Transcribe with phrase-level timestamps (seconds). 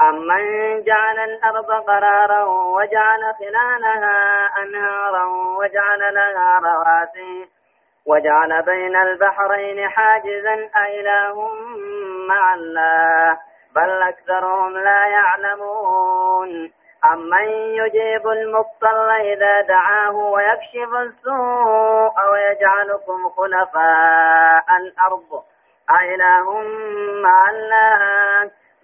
[0.00, 0.44] أمن
[0.84, 5.24] جعل الأرض قرارا وجعل خلالها أنهارا
[5.58, 7.48] وجعل لها رواسي
[8.06, 11.48] وجعل بين البحرين حاجزا أإله
[12.28, 13.38] مع الله
[13.76, 16.72] بل أكثرهم لا يعلمون
[17.12, 25.42] أمن يجيب المضطر إذا دعاه ويكشف السوء ويجعلكم خلفاء الأرض
[25.90, 26.60] أإله
[27.22, 28.50] مع الله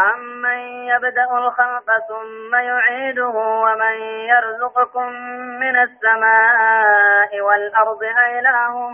[0.00, 3.28] أمن يبدأ الخلق ثم يعيده
[3.64, 3.94] ومن
[4.32, 5.12] يرزقكم
[5.60, 8.90] من السماء والأرض أإله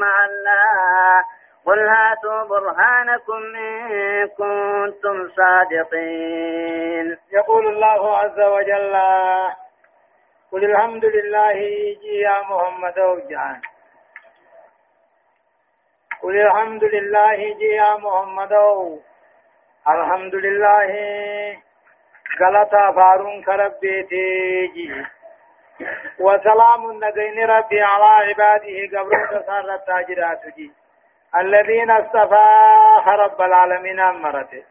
[0.00, 1.24] مع الله
[1.66, 8.96] قل هاتوا برهانكم إن كنتم صادقين يقول الله عز وجل
[10.52, 11.56] قل الحمد لله
[12.02, 13.60] يا محمد وجان
[16.22, 18.52] قل الحمد لله يا محمد
[19.88, 20.90] الحمد لله
[22.40, 25.04] غلطا فارون كربيتي
[26.20, 30.40] وسلام نجين ربي على عباده قبل تسار التاجرات
[31.36, 32.46] الذين اصطفى
[33.06, 34.62] رب العالمين أمرته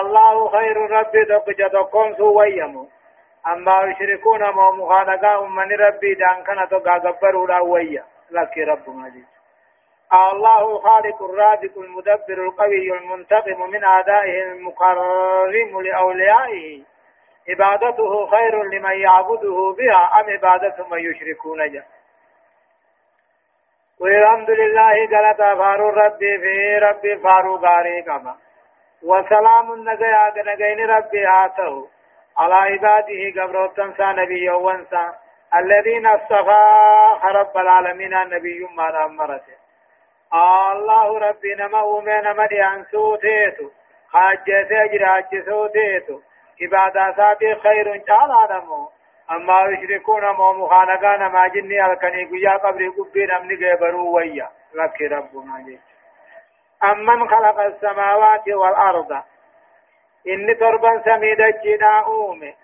[0.00, 2.88] الله خير ربي دق جدكم سويمو
[3.46, 9.39] أما يشركون ما مخانقا من ربي دان كان تقا قبروا لا ويا لك رب مجيد
[10.12, 16.82] الله خالق الرازق المدبر القوي المنتقم من أعدائه المكرم لأوليائه.
[17.48, 21.84] عبادته خير لمن يعبده بها أم عبادة من يشركون جا
[24.00, 28.36] والحمد لله قالت فارو ربي في ربي فارو غاري كما.
[29.02, 31.88] وسلام النجاة نجين ربي آته
[32.38, 35.14] على عباده قبروتن سا نبي وانسا
[35.54, 36.62] الذين اصطفى
[37.24, 39.59] رب العالمين النبي ما أمرته
[40.34, 43.70] الله ربي نما أومي نما ديان سوتيتو
[44.08, 46.20] خاجة جراج سوتيتو
[46.62, 48.88] عبادة ساتي خير تعالى نمو
[49.30, 55.64] أما يشركون مو مخانقا نما جني الكني قيا قبري قبي نمني قبرو ويا لك ربنا
[55.66, 55.80] جيش
[56.84, 59.12] أمن خلق السماوات والأرض
[60.28, 62.54] إني تربا سميدك أومي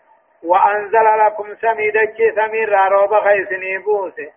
[0.42, 4.32] وأنزل لكم سميدك سمير روب خيسني بوسي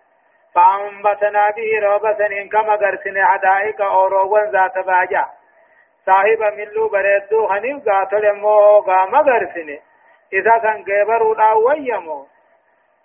[0.54, 5.26] فأنبتنا به روبة إن كما قرسن حدائق أوروان ذات باجا.
[6.06, 9.78] صاحب ملو بريدو خنيف قاتل مو قام قرسن.
[10.32, 12.26] إذا كان قبروا الأويمو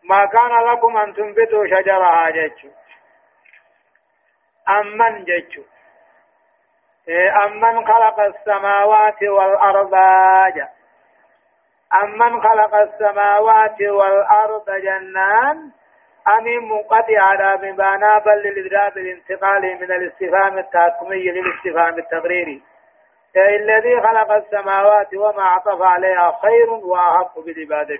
[0.09, 2.69] ما كان لكم أن تنبتوا شجرها جيتشو.
[4.69, 5.63] أمن جيتشو.
[7.45, 9.95] أمن خلق السماوات والأرض
[10.55, 10.69] جا.
[12.03, 15.71] أمن خلق السماوات والأرض جنان.
[16.27, 22.63] أمين منقطع على مبانا بل للإدراك الانتقال من الاستفهام التحكمي للاستفهام التقريري.
[23.37, 27.99] الذي خلق السماوات وما عطف عليها خير وأحق بالعبادة.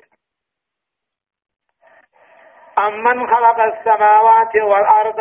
[2.79, 5.19] أمن خلق السماوات والأرض؟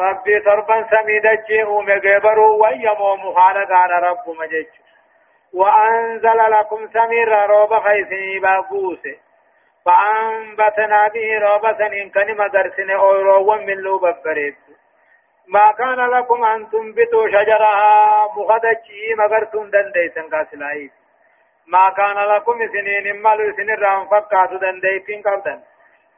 [0.00, 4.66] ربي تربا سميدجي ومقبروا ويمو مخالق على رب مجج
[5.54, 9.16] وأنزل لكم سمير روب خيسي بابوسه
[9.84, 14.56] فأنبتنا به روبة إن كان مدرسن أورو من لوب بريد
[15.48, 20.90] ما كان لكم أن تنبتوا شجرها مخدجي مغرتم دنديسن قاسلاي
[21.66, 25.62] ما كان لكم سنين مالو سنين رام فقاتوا دنديسن قبدا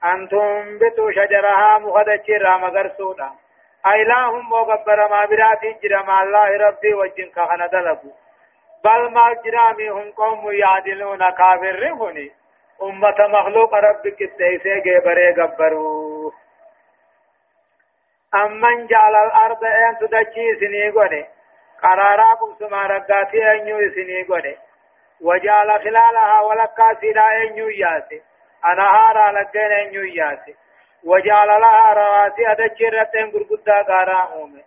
[0.05, 3.31] أن تنبتوا شجرها مخدجي رام غرسودا
[3.87, 8.11] أيلاهم مغبر ما براتي جرم الله ربي وجن كهنا دلبو.
[8.85, 12.31] بل ما جرامي هم قوم يعدلون كافر هني
[12.83, 16.33] أمة مخلوق ربك التيسي جبري قبرو
[18.35, 21.27] أمن جعل الأرض أن تدجي سني قولي
[21.83, 24.57] قراراكم سما رقاتي أن يسني قولي
[25.21, 28.23] وجعل خلالها ولكا سلا أن ياسي
[28.73, 30.55] أنهارا لكين أن ياسي
[31.05, 34.65] وجعل لها رواسي أدجرتين قرقدا قارا أومي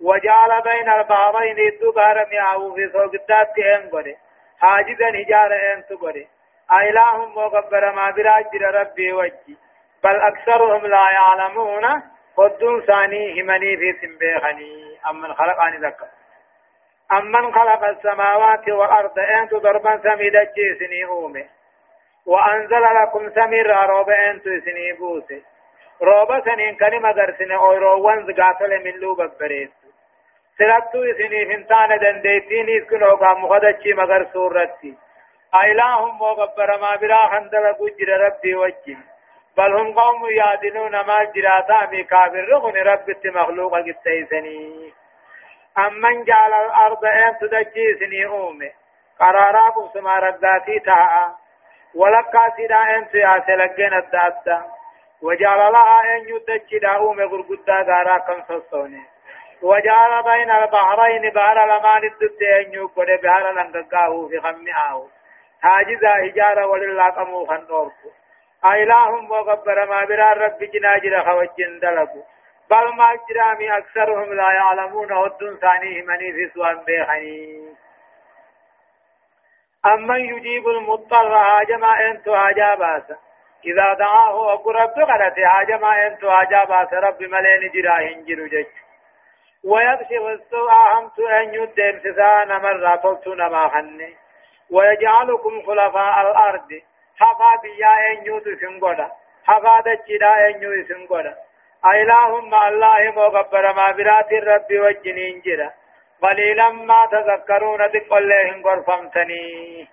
[0.00, 4.16] وجعل بين البحرين الدبار ميعو في سوقتات أن قولي
[4.60, 6.28] حاجزا هجارة أنت قولي
[6.72, 9.56] أإله مغبر ما براجر ربي وجي
[10.04, 12.02] بل أكثرهم لا يعلمون.
[12.36, 16.06] قدون ثاني همني في سنبيخني أمن خلق عن ذكر.
[17.12, 19.18] أمن خلق السماوات والأرض.
[19.18, 21.46] أنت ضربا سميد جيسني أومي.
[22.26, 24.10] وأنزل لكم سمير روب.
[24.10, 25.42] أنت سني بوسي.
[26.02, 27.56] روب سنين كلمة درسني.
[27.56, 29.70] أو روان زقاتل من لوب بريس
[30.58, 32.66] سرطو سني فنتان دنديتين.
[32.68, 35.07] إسكن أوقا مخدتشي مغر سورتي.
[35.54, 38.98] أإلهم وغبر ما برا خندل قجر ربي وجه
[39.56, 44.92] بل هم قوم يادلون ما جراتا مي كافر رغن رب مخلوق قتيسني
[45.78, 48.70] أمن جعل الأرض أن تدجيسني أومي.
[49.20, 51.34] قراراكم سما رداتي تاء.
[51.94, 54.64] ولقا سيدا أن سياسة لقين الدادة
[55.22, 58.62] وجعل لها أن يدجي أومي غرقودا غارا كم
[59.62, 65.17] وجعل بين البحرين بحر لمان الدد أن يقول بحر لنقاقه في خمئه
[65.62, 68.08] حاجزا إجارة ولله قمو خنوركو
[68.64, 72.22] أإلهم وغبر ما برا رب جناجر خوجن دلقو
[72.70, 77.74] بل ما جرامي أكثرهم لا يعلمون ودن ثانية مني في سوان بيخني.
[79.86, 83.16] أمن يجيب المضطر هاجما أنت هاجاباسا
[83.64, 88.66] إذا دعاه أقول رب قلت هاجما أنت هاجاباسا رب ملين جراهن جرو جج.
[89.64, 94.16] ويكشف السوء همت أن يدم سسان مرة تلتون ما خني.
[94.72, 96.70] ويجعلكم خلفاء الأرض.
[97.20, 99.10] حفا بيا أن يوت سنقودا.
[99.46, 101.34] حفا دجدا أن يوت سنقودا.
[101.84, 105.70] اللهم الله مغبر ما برات الرب وجنين جرا
[106.22, 109.88] قليلا ما تذكرون تقول لهم غرفمتني.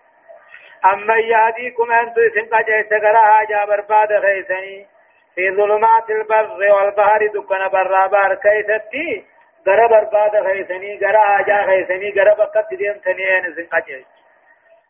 [0.85, 4.87] أما يهديكم أنتو سنقا جيس قرها جا برباد خيسني.
[5.35, 9.25] في ظلمات البر والبحر دكنا برابار كيستي.
[9.67, 14.14] غرا برباد خيسني غرا جا خيسني غرا بقت ديمتني أن سنقا جيس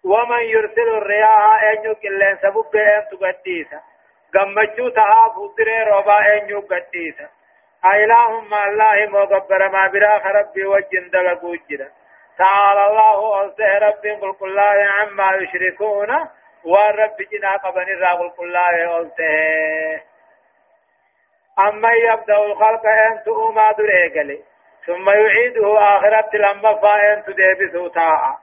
[0.06, 3.80] ومن يرسل الرياح أن يكلن سبب أن تقديسا
[4.36, 7.28] غمچو تها فوتري روبا أن يقديسا
[7.94, 11.88] اللهم الله مغبر ما برا ربي وجن دلقو جرا
[12.38, 16.10] تعالى الله أنسه ربي قل قل الله عما يشركون.
[16.66, 20.02] والرب جنا قبن الرا قل الله أنسه
[21.60, 24.40] أما يبدأ الخلق أن تؤما دريقلي
[24.86, 28.38] ثم يعيده آخرة لما فأن تدبسوا تاعا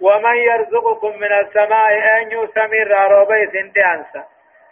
[0.00, 4.24] ومن يرزقكم من السماء أن يسمر روبي سندانسا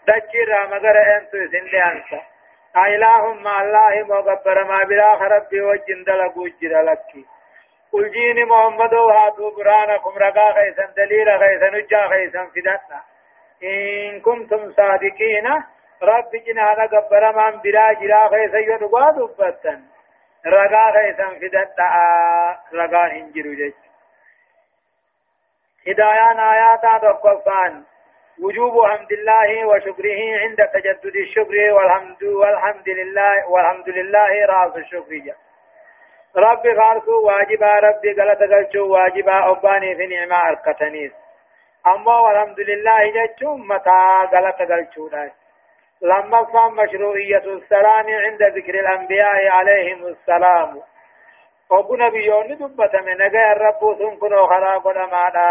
[0.08, 2.20] دجر مغر أنتو سندانسا
[2.76, 7.24] إله مع الله مغبر ما بلا ربي وجن دلقو جر لكي.
[7.92, 13.00] قل جيني محمد وهاتوا برانكم رقا خيسا دليل خيسا نجا خيسا فدتنا.
[13.62, 15.46] إن كنتم صادقين.
[16.02, 19.80] رب جنانا قبر من بلا جرا خيسا يدقوا دبتا.
[20.46, 21.88] رقا خيسا فدتنا.
[22.74, 23.83] رقا هنجر جيش
[25.88, 27.82] هدايان آيات تقفان
[28.42, 35.34] وجوب حمد الله وشكره عند تجدد الشكر والحمد والحمد لله والحمد لله راس الشكر.
[36.36, 41.12] رب فارسو واجبا ربي غلط قلتو واجبا أباني في نعمة أركتنيس
[41.86, 44.00] أما والحمد لله جتشو متى
[44.32, 45.08] غلط قلتو
[46.02, 50.82] لما فهم مشروعية السلام عند ذكر الأنبياء عليهم السلام.
[51.70, 55.48] وقو نبيون دبتم نجا الرب سنكنو خراب نمانا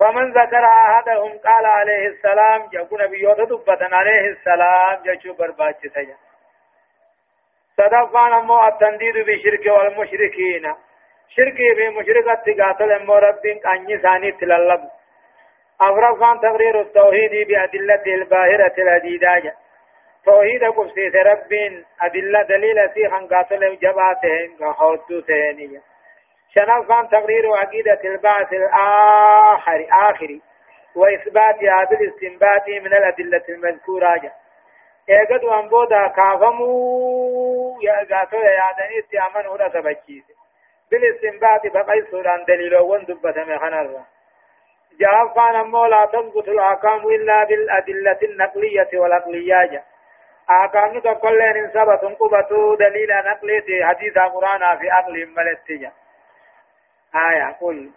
[0.00, 6.16] فمن ذكر أحدهم قال عليه السلام يقو نبيون دبتن عليه السلام جشو برباچ سجا
[7.76, 10.74] صدقان امو التنديد بشرك والمشركين
[11.36, 14.82] شركي بمشركة قاتل امو رب اني ثاني تلالب
[15.80, 19.54] أفرقان تقرير التوحيد بأدلة الباهرة الهديداجة
[20.24, 25.80] توحيد قبسيت ربين أدلة دليل سي خنقاتل جباته خودو تهنية.
[26.54, 30.42] شنفان تقرير عقيدة البعث الآخر آخري
[30.96, 34.16] وإثبات هذا الاستنباط من الأدلة المذكورة.
[34.22, 34.32] جا
[35.10, 40.24] إيقظ وانبودا كافمو يا قاتل يا دنيس يا من هنا سبجيس
[40.90, 44.04] بالاستنباط بقي سوران دليل وندبة مخنر
[45.00, 49.84] جواب كان أمو لا تنقص الأحكام إلا بالأدلة النقلية والعقلية.
[50.50, 55.92] آكام تقول إن سبت قبتو دليل نقلي حديث قرآن في أقل ملتجا
[57.14, 57.90] آية قل.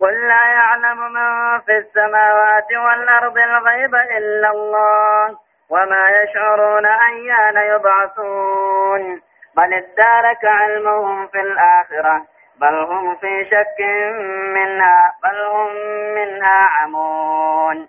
[0.00, 5.38] قل لا يعلم من في السماوات والأرض الغيب إلا الله
[5.70, 9.22] وما يشعرون أيان يبعثون
[9.56, 12.26] بل ادارك علمهم في الآخرة
[12.56, 13.80] بل هم في شك
[14.54, 15.74] منها بل هم
[16.14, 17.88] منها عمون.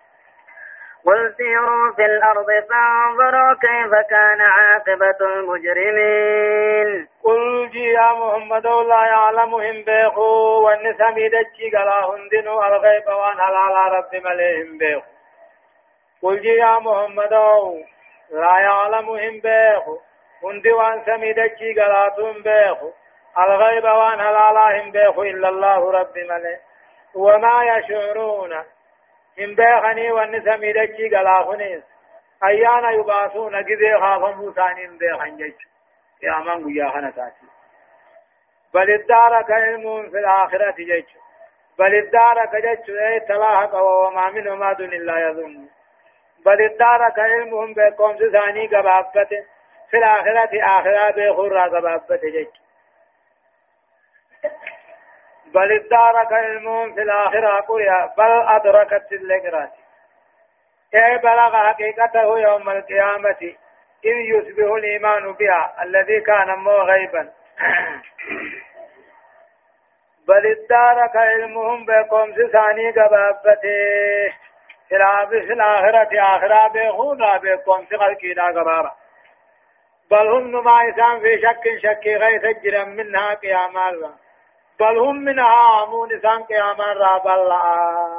[1.05, 7.07] قل سيروا في الأرض فانظروا كيف كان عاقبة المجرمين.
[7.23, 14.15] قل جي يا محمد لا يعلمهم بيخو والنسمي دجي قلا هندنو الغيب وأن على رب
[14.25, 15.11] مليهم بيخو.
[16.23, 17.33] قل جي يا محمد
[18.31, 19.97] لا يعلمهم بيخو
[20.43, 22.91] هندي وأن سمي دجي قلاتهم بيخو.
[23.37, 26.59] الغيب وأن هلالهم بيخو إلا الله رب مليه
[27.15, 28.63] وما يشعرون
[29.39, 31.83] هم بيخني وان سمي دجي قلاخنيس
[32.43, 35.67] أيانا يباسون قذي خافا موساني هم بيخن جيش
[36.23, 37.45] يا من قيا خنتاتي
[38.73, 41.05] بل الدار كعلم في الآخرة جيش
[41.79, 45.67] بل الدار كجيش اي تلاحق وما منه ما دون الله يظن
[46.45, 49.45] بل الدار كعلمهم بكم ثاني قبابته
[49.91, 52.61] في الآخرة آخرة بخورا قبابته جيش
[55.53, 59.71] بل الدار كعلمهم في الآخرة قرية بل أدركت اللقرات
[60.95, 63.55] اي بلغ حقيقته يوم القيامة؟
[64.05, 67.21] إذ يصبح الإيمان بها الذي كان مو غيبا.
[70.27, 74.33] بل ادارك علمهم بكم سساني قبابته.
[74.91, 78.95] في الآخرة آخرة بيخونا بكم سخلقنا قبارا
[80.11, 84.15] بل هم ما في شك شك غيث جرا منها قياما
[84.81, 87.35] بل هم منها عمون إسان قياما رابا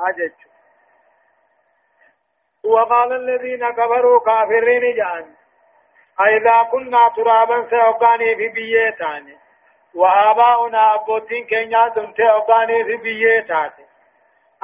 [0.09, 0.33] أجج
[2.65, 5.35] وقال الذين كفروا كافرين جان.
[6.21, 9.37] أئذا كنا ترابا سيوقاني في بيتاني
[9.95, 13.87] وآباؤنا أبوتين كينيا دمتي أوقاني في بيتاتي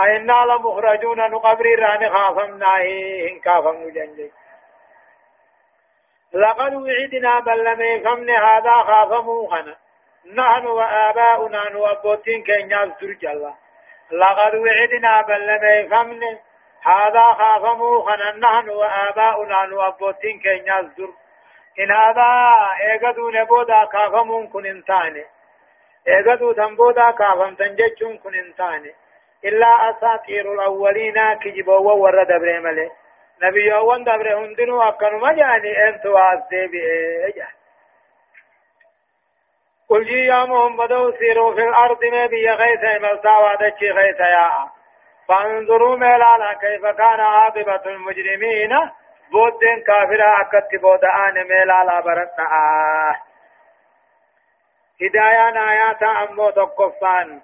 [0.00, 2.66] أئنا لمخرجون نقبري راني خافمنا
[3.30, 4.32] إن كافم جنجي
[6.32, 9.87] لقد وعدنا بل لم يفهمن هذا خافمو خنا.
[10.26, 13.54] نحن وآباؤنا نوابوتين كينيا سرج الله.
[14.12, 16.22] لقد وعدنا بل لم يفهمن
[16.82, 21.14] هذا خافمو خنا نحن وآباؤنا نوابوتين كينيا سرج
[21.80, 25.24] إن هذا إيغدو نبودا كافمون كن إنساني
[26.08, 28.92] إيغدو تنبودا كافم تنججون كن إنساني
[29.44, 32.90] إلا أساطير الأولين كجبوا ورد دبر ملي
[33.42, 37.48] نبي يوان دبر هندنو أكنو مجاني أنتو أزدي بإيجا
[39.90, 44.50] قل جي يا محمد سيروا في الأرض ما بي غيث ملتا وعدتشي غيث يا.
[45.28, 48.72] فانظروا ميلانا كيف كان عاقبة المجرمين.
[49.32, 52.46] بودين كافرة أكت بودآن ميلا لا برتنا
[55.02, 57.40] هدايا آيات أمو تقفان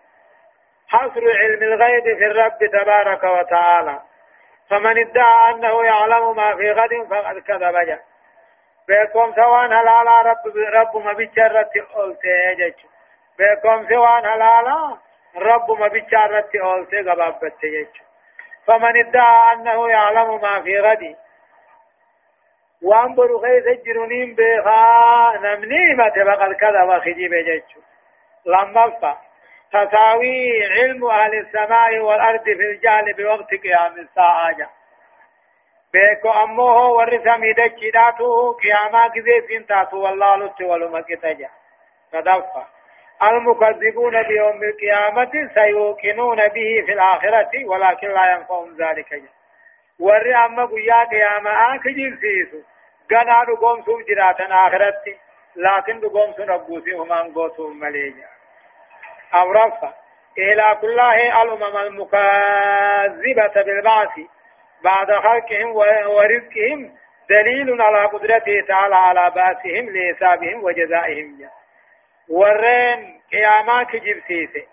[0.89, 4.01] حصر علم الغيب في الرب تبارك وتعالى.
[4.71, 8.14] فمن ادعى أنه يعلم ما في غد فقد كذب جاء
[8.89, 12.81] بكم سوان هلالا رب رب ما بيشرت أولتي جج
[13.39, 14.97] بكم سوان هلالا
[15.37, 17.95] رب ما بيشرت أولتي غبابت جج
[18.67, 21.17] فمن ادعى أنه يعلم ما في غد
[22.83, 27.81] وان برو غيث جرونين بها نمني ما تبقى كذا وخجي بجيتشو
[28.47, 29.19] لما فا
[29.73, 34.67] تساوي علم أهل السماء والأرض في الجهل بوقت قيام الساعة جا
[35.95, 41.51] بيكو أمه ورثمي دجداتو قياما كذي تاتو والله لت ولمكتجا
[42.13, 42.65] تدفع
[43.23, 49.29] المكذبون بيوم القيامة سيوقنون به في الآخرة ولكن لا ينفعهم ذلك جا
[50.01, 52.61] ورّي أما قيا قياما آكجر سيسو
[53.13, 55.17] غنا دغوم سو جراتن آخرتي
[55.57, 58.29] لكن دغوم سو ربوسي همان غوتو مليجا
[59.35, 59.95] أورفا
[60.39, 64.34] إلى كله الأمم المكذبة بالبعث
[64.85, 65.77] بعد خلقهم
[66.17, 66.93] ورزقهم
[67.31, 71.51] دليل على قدرته تعالى على بعثهم لحسابهم وجزائهم.
[72.31, 74.67] ورين قيامات جبسيسي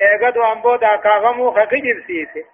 [0.00, 2.44] ايغا دو امبودا كافمو خكجب سيسي.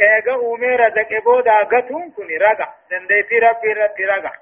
[0.00, 2.68] ايغا اوميرا دك بودا غتون كوني رغا.
[2.90, 4.32] دنديتي ربي رتي رغا.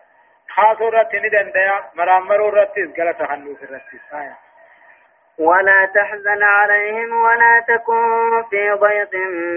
[0.48, 1.84] خاصو رت ندن ديا.
[1.94, 4.36] مرامرو رت غلط حنو في رت آية
[5.38, 9.14] ولا تحزن عليهم ولا تكن في ضيق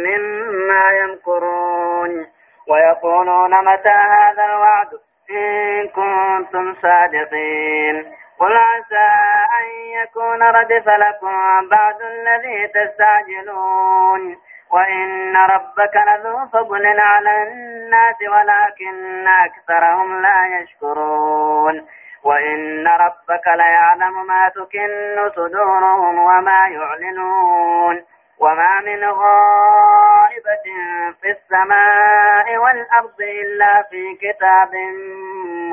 [0.08, 2.27] مما يمكرون.
[2.72, 4.88] ويقولون متى هذا الوعد
[5.32, 8.16] إن كنتم صادقين.
[8.40, 9.08] قل عسى
[9.60, 9.66] أن
[10.04, 14.38] يكون ردف لكم بعد الذي تستعجلون.
[14.72, 21.88] وإن ربك لذو فضل على الناس ولكن أكثرهم لا يشكرون.
[22.24, 28.11] وإن ربك ليعلم ما تكن صدورهم وما يعلنون.
[28.41, 30.65] وما من غائبة
[31.21, 34.74] في السماء والأرض إلا في كتاب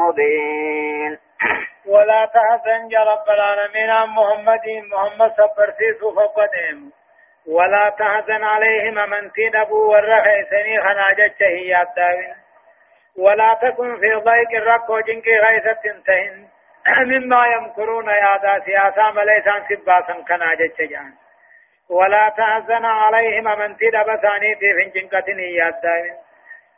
[0.00, 1.18] مبين.
[1.92, 4.66] ولا تحزن يا رب العالمين عن محمد.
[4.92, 6.92] محمد صبر سيسو فقدهم
[7.46, 12.34] ولا تحزن عليهم من تنبو والرخي سني خناجة هي الداوين
[13.18, 16.48] ولا تكن في ضيق الرق وجنك غيثة تنتهن
[17.12, 21.27] مما يمكرون يا دا سياسا مليسان سباسا خناجة جان.
[21.90, 24.66] ولا تحزن عليهم من تنبو ثاني في
[25.28, 26.16] هي الداوين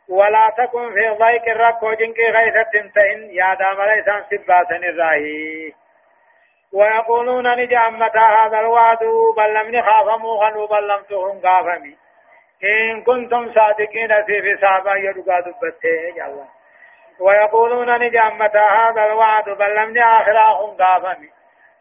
[0.09, 5.73] ولا تكن في ضيق الرق وجنك غيثة تنتهن يا دا مليسان سباسا الراهي
[6.73, 8.97] ويقولون نجأ متى هذا الوعد؟
[9.37, 11.97] بل لم نخافموا خلوا بل لم تهم قافمي
[12.63, 16.25] إن كنتم صادقين في صحابة يدقى دبته.
[16.25, 16.47] الله.
[17.19, 21.29] ويقولون نجأ متى هذا الوعد؟ بل لم نآخراهم قافمي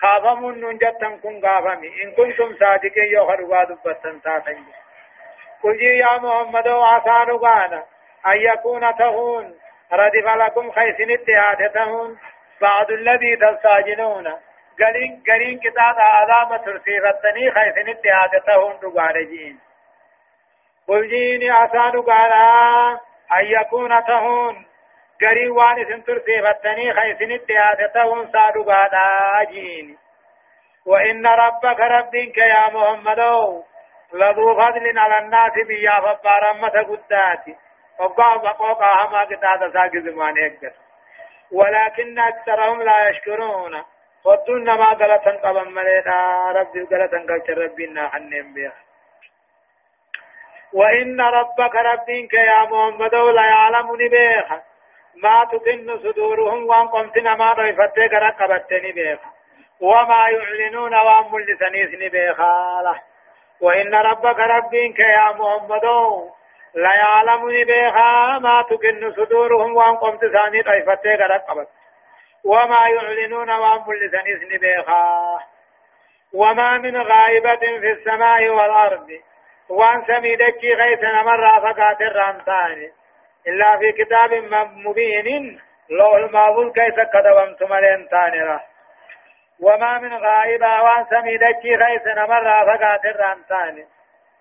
[0.02, 4.64] قافموا ننجتن كن قافمي إن كنتم صادقين يخرقى دبتن تاتن
[5.62, 7.84] قل يا محمد وعسى نقانا
[8.26, 9.54] أن يكون تهون
[9.92, 12.18] ردف لكم خيسن اتهاتتهون
[12.60, 14.26] بعض الذي تستاجنون
[14.80, 19.58] قرين قرين كتاب آدام ترسيفتني خيسن اتهادتهم دقارجين
[20.88, 22.90] قل جيني آسان قالا
[23.36, 24.66] أن يكون تهون
[25.20, 29.96] قرين وانس ترسيفتني خيسن اتهادتهم صادقالا جيني
[30.86, 33.20] وإن ربك ربك يا محمد
[34.12, 37.56] لذو فضل على الناس بيا فبارمة قداتي
[38.00, 40.34] وقام بقوقا هما قداتا ساقز زمان
[41.52, 43.82] ولكن أكثرهم لا يشكرون
[44.24, 48.72] ودون ما غلطن قبن ملينا ربي غلطن قلت ربنا حنين بيها
[50.72, 54.69] وإن ربك ربك يا محمد لا يعلم نبيها
[55.16, 59.18] ما تكن صدورهم وان قمتنا ما ضيفتي قرقبتني بيها
[59.80, 62.82] وما يعلنون وان ملسنيس نبيها
[63.60, 65.84] وإن ربك ربك يا محمد
[66.74, 71.80] لا يعلم نبيها ما تكن صدورهم وان قمت ثاني ضيفتي قرقبتني
[72.44, 75.40] وما يعلنون وهم لسنسن بيخا.
[76.34, 79.08] وما من غائبة في السماء والأرض.
[79.68, 82.90] وان سميدك غيث مرة فقات الرانتان
[83.48, 84.30] إلا في كتاب
[84.86, 88.60] مبين لو الماضل كيف كتبمتم الانتان
[89.60, 93.84] وما من غائبة وان سميدك غيث مرة فقات الرانتان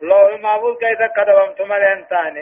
[0.01, 2.37] لو الماضل كيف كتبمتم الانتان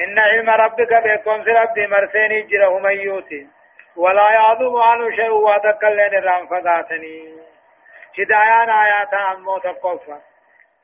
[0.00, 3.50] إن علم ربك بكم في ربي مرسيني جره من يوتين
[3.96, 7.38] ولا يعظم عنه شيء وتكلن الرام فقاتني.
[8.18, 10.18] هدايان آيات أمو تقفى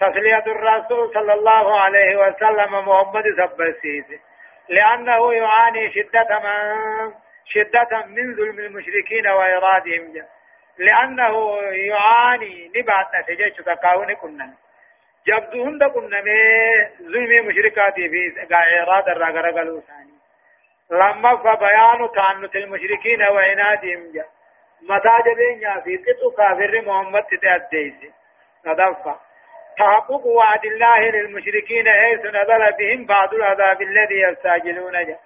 [0.00, 4.20] تسلية الرسول صلى الله عليه وسلم محمد سبسيس
[4.68, 7.12] لأنه يعاني شدة من
[7.44, 10.26] شدة من ظلم المشركين وإرادهم.
[10.78, 11.34] لأنه
[11.72, 14.54] يعاني نبعت نتيجة تقاون كنا.
[15.26, 16.22] جبدون دا كنا
[17.02, 20.14] ظلم مشركاتي في إرادة الرقرقلو ثاني.
[20.90, 24.28] لما فبيان تعنت المشركين وعنادهم جاء
[24.82, 28.12] متى جبين في قطو كافر محمد تتأديس
[28.66, 29.16] ندفع
[29.78, 35.20] تحقق وعد الله للمشركين حيث نزل بهم بعض العذاب الذي يستعجلون جاء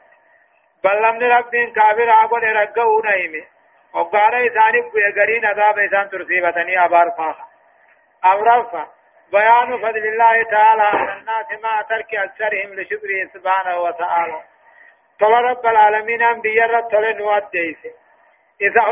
[0.84, 3.46] بل لم رب كافر عقل رقوا نيمه
[3.94, 7.44] وقال إساني بيقرين عذاب إسان ترسيبتني أبار فاخا
[8.24, 8.86] أمرفا
[9.32, 14.42] بيان فضل الله تعالى على الناس مع ترك أكثرهم لشكره سبحانه وتعالى.
[15.20, 17.92] طلع رب العالمين أنبياء رب طلع نوات ديسي
[18.60, 18.82] إذا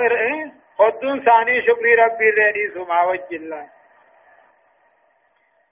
[0.78, 3.75] خدون ثاني شكري ربي ريني سمع وجه الله.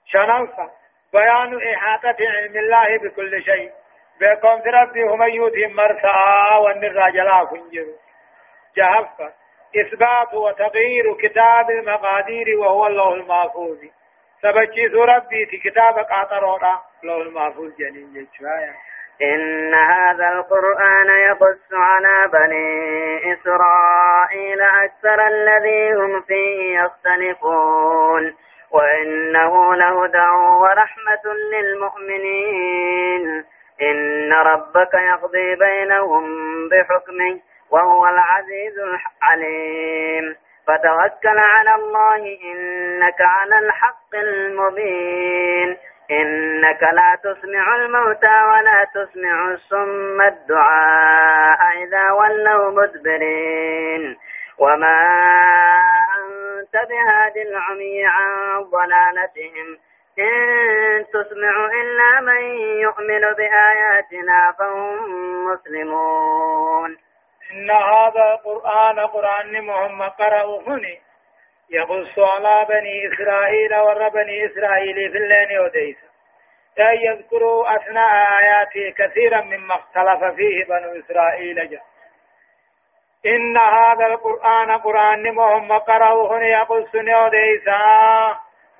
[0.05, 0.69] شنوفا
[1.13, 3.71] بيان إحاطة علم الله بكل شيء.
[4.21, 6.17] بكم ربي هم يوتي مرسى
[6.65, 7.85] والنراجلا فنجر.
[8.77, 9.33] جهفا.
[9.81, 13.77] إثبات وتغيير كتاب المقادير وهو الله المحفوظ.
[14.41, 18.73] سبجي ربي في كتاب قاطرونا الله المحفوظ جنين جيشوايا
[19.21, 28.35] إن هذا القرآن يقص على بني إسرائيل أكثر الذي هم فيه يختلفون.
[28.75, 30.29] وإنه لهدى
[30.61, 33.43] ورحمة للمؤمنين.
[33.81, 36.25] إن ربك يقضي بينهم
[36.69, 37.39] بحكمه
[37.71, 40.35] وهو العزيز العليم
[40.67, 45.77] فتوكل على الله إنك على الحق المبين.
[46.11, 54.17] إنك لا تسمع الموتى ولا تسمع الصم الدعاء إذا ولوا مدبرين.
[54.57, 55.01] وما
[56.75, 59.77] أنت بهاد العمي عن ضلالتهم.
[60.19, 62.43] إن تسمع إلا من
[62.81, 64.97] يؤمن بآياتنا فهم
[65.45, 66.97] مسلمون.
[67.51, 70.99] إن هذا القرآن قرآن محمد قرأه هني.
[71.69, 75.97] يقص على بني إسرائيل ور بني إسرائيل في الليل وديس.
[76.79, 81.94] أن يذكروا أثناء آياته كثيرا مما اختلف فيه بنو إسرائيل جاء
[83.25, 87.79] إن هذا القرآن قرآن مهم قرأوه يقص نوديسا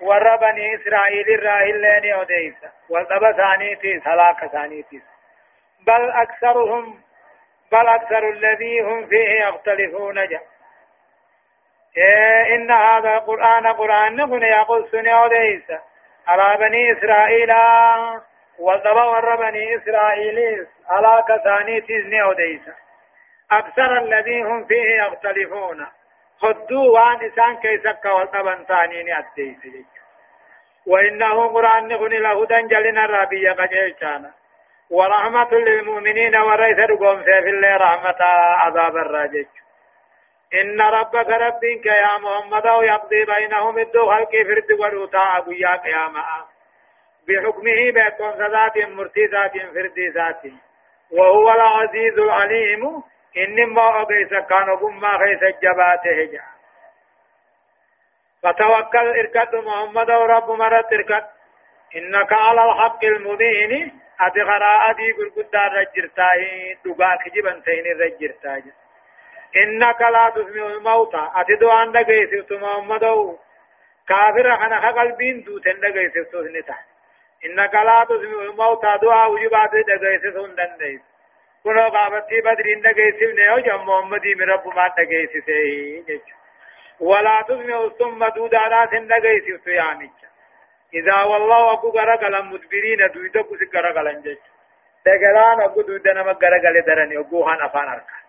[0.02, 5.02] ور بني إسرائيل الراهل لين وديسا والطب ثانيتي سلاك ثانيتي
[5.88, 7.00] بل أكثرهم
[7.72, 10.44] بل أكثر الذي هم فيه يختلفون جاء
[11.98, 15.80] إيه إن هذا القرآن قرآن نكون يقول سنة وديسة
[16.28, 17.52] على بني إسرائيل.
[18.60, 22.85] والضبا ور بني إسرائيل على كثاني تزني وديسة
[23.52, 25.88] أكثر الذين هم فيه يختلفون.
[26.42, 29.86] خدوا وان إسان كيسك والطبا ثانين أديسة
[30.88, 34.32] وإنه قرآن نكون لهدى جلنا ربي قجيشانا
[34.92, 38.22] ورحمة للمؤمنين ورئيس رقوم سيف الله رحمة
[38.64, 39.48] عذاب الراجج
[40.62, 46.24] إن ربك ربك يا محمد يقضي بينهم الدو خلق فرد ودوتا أبويا قياما
[47.28, 50.42] بحكمه بيكون ذات مرتي ذات فرد ذات
[51.12, 52.82] وهو العزيز العليم.
[53.38, 56.44] إنما أقيس كان قم خيس الجباته جا
[58.44, 61.26] فتوكل إركد محمد ورب مرت إركد
[61.96, 64.00] إنك على الحق المبين.
[64.20, 66.78] أتي غراء دي قرقودة رجرتاهي.
[66.86, 68.72] دقاك جبن تين رجرتاهي.
[69.64, 71.30] إنك لا تسمع الموتى.
[71.36, 73.06] أتدو أن دقيسفت محمد
[74.08, 76.78] كافر خنا قلبين دوتن دقيسفت نتا
[77.46, 78.94] إنك لا تسمع الموتى.
[79.02, 81.15] دعا وجبات دقيسفت دنديس
[81.66, 86.22] كنو قابتي بدرين دقيسف نيو جم محمدي من رب ما دقيسفه
[87.00, 90.30] ولا تسمع ثم دود على سن دقيسفت يا ميچا
[90.94, 94.38] إذا والله أكو غرقل مدبرين دويدو كسي غرقل انجج
[95.06, 98.26] دقلان أكو دويدنا ما غرقل درني أكو هان أفان أركان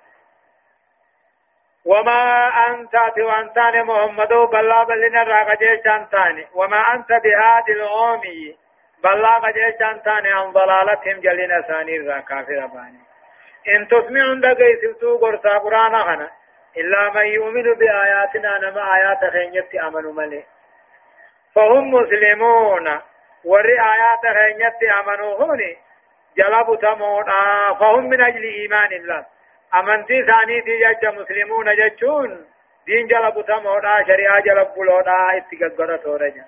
[1.84, 2.22] وما
[2.68, 5.22] أنت وأنتان محمد بلا بلنا
[6.54, 8.56] وما أنت بهادي الأومي
[9.04, 12.66] بلا قجي شانتاني عن ضلالتهم جلنا ثاني را كافر
[13.68, 16.30] إن تسمعون دقي سبتو قرصا قرانا خنا
[16.76, 20.44] إلا من يؤمن بآياتنا نما آيات خينيت أمنوا ملي.
[21.54, 22.86] فهم مسلمون
[23.44, 25.76] ور آيات خينيت أمنوا هوني
[26.36, 29.26] جلبوا تمونا فهم من أجل إيمان الله.
[29.74, 32.46] أمنتي ثاني دي جج مسلمون جچون
[32.86, 36.44] دين جلب تمودا شريعة جلب بلودا اتقدر تورجا.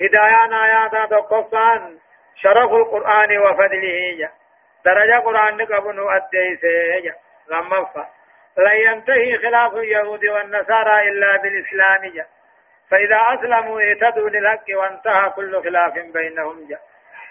[0.00, 1.98] هدايان آيات تقفان
[2.34, 4.41] شرف القرآن وفضله جا
[4.84, 7.14] درجة قرآن قبنو أديسه جا
[7.48, 7.86] لما
[8.56, 12.26] لا ينتهي خلاف اليهود والنصارى إلا بالإسلام
[12.90, 16.78] فإذا أسلموا اهتدوا للحق وانتهى كل خلاف بينهم جا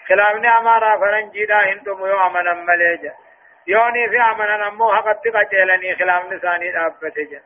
[0.08, 3.12] خلافنا أمارا فرنجي دا هندم يومنا مليجا
[3.66, 7.40] يوني في عمنا نمو حقت قتلني خلاف نساني دابته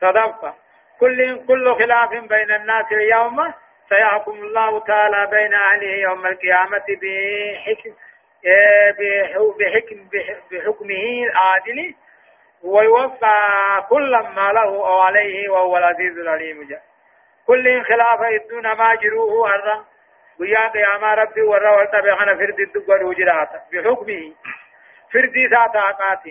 [0.00, 0.54] صدقة
[1.00, 3.52] كل كل خلاف بين الناس اليوم
[3.88, 7.94] سيحكم الله تعالى بين أهله يوم القيامة بحكم
[9.58, 10.08] بحكم
[10.50, 11.94] بحكمه العادل
[12.64, 13.36] ويوفى
[13.88, 16.68] كل ما له أو عليه وهو العزيز العليم.
[16.68, 16.82] جاء
[17.46, 19.84] كل خلاف يدون ما جروه هرا
[20.40, 24.34] ويا قيام ربي ورا والتبعنا فرد الدقر وجرات بحكمه
[25.12, 26.22] فردي ذات عقات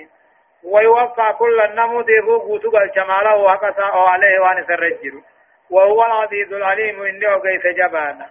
[0.64, 5.22] ويوفى كل النمو ديبو قوتو الجمال وقصا أو عليه وأن سرجر
[5.70, 7.02] وهو العزيز العليم.
[7.02, 8.30] إنه قيس جبانا.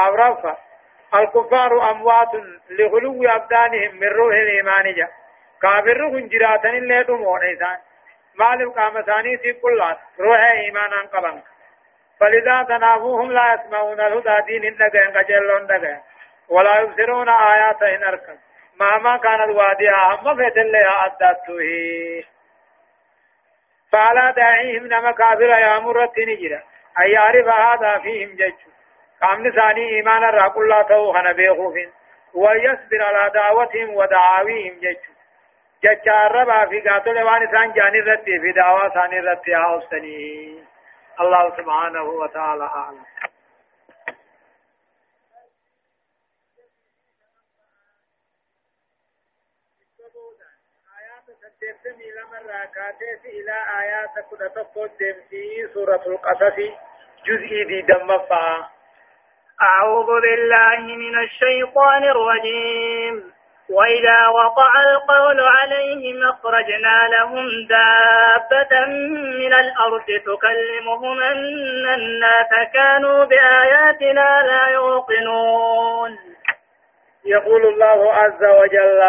[0.00, 0.56] أو رفع.
[1.14, 2.28] الكفار أموات
[2.70, 5.08] لغلو أبدانهم من روح الإيمان جا
[5.62, 7.78] كافر هنجراتا اللي دمون إيسان
[8.34, 9.82] مالو قام ثاني في كل
[10.20, 11.44] روح إيمانا قبنك
[12.20, 16.00] فلذا تنافوهم لا يسمعون الهدى دين النجين قجلون نجين
[16.48, 18.38] ولا يبصرون آيات إن أركب
[18.80, 21.58] مهما كانت واديها هم فيت لها أدته
[23.92, 26.62] فعلى داعيهم نما كافر يا
[27.00, 28.71] أي يعرف هذا فيهم جج
[29.22, 31.92] قام ثاني إيمان الرق الله تو خنا بيخوفين.
[32.34, 34.96] ويصبر على دعوتهم ودعاويهم جج
[35.84, 40.64] جج الربا في قاتل وان سان جاني رتي في دعوة ثاني رتي هاوسني
[41.20, 43.04] الله سبحانه وتعالى أعلم.
[51.62, 54.90] تسمي لما راكاتي إلى آيات كنا تقود
[55.30, 56.56] في سورة القصص
[57.26, 58.70] جزء دي دمفا
[59.60, 63.32] أعوذ بالله من الشيطان الرجيم.
[63.70, 68.86] وإذا وقع القول عليهم أخرجنا لهم دابة
[69.40, 76.18] من الأرض تكلمهم أن الناس كانوا بآياتنا لا يوقنون.
[77.24, 79.02] يقول الله عز وجل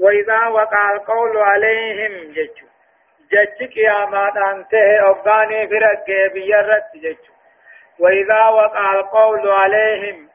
[0.00, 2.56] وإذا وقع القول عليهم جج
[3.32, 7.35] جج قياما أنته أبغاني فرق بيرت جج.
[7.98, 10.28] وإذا وقع القول عليهم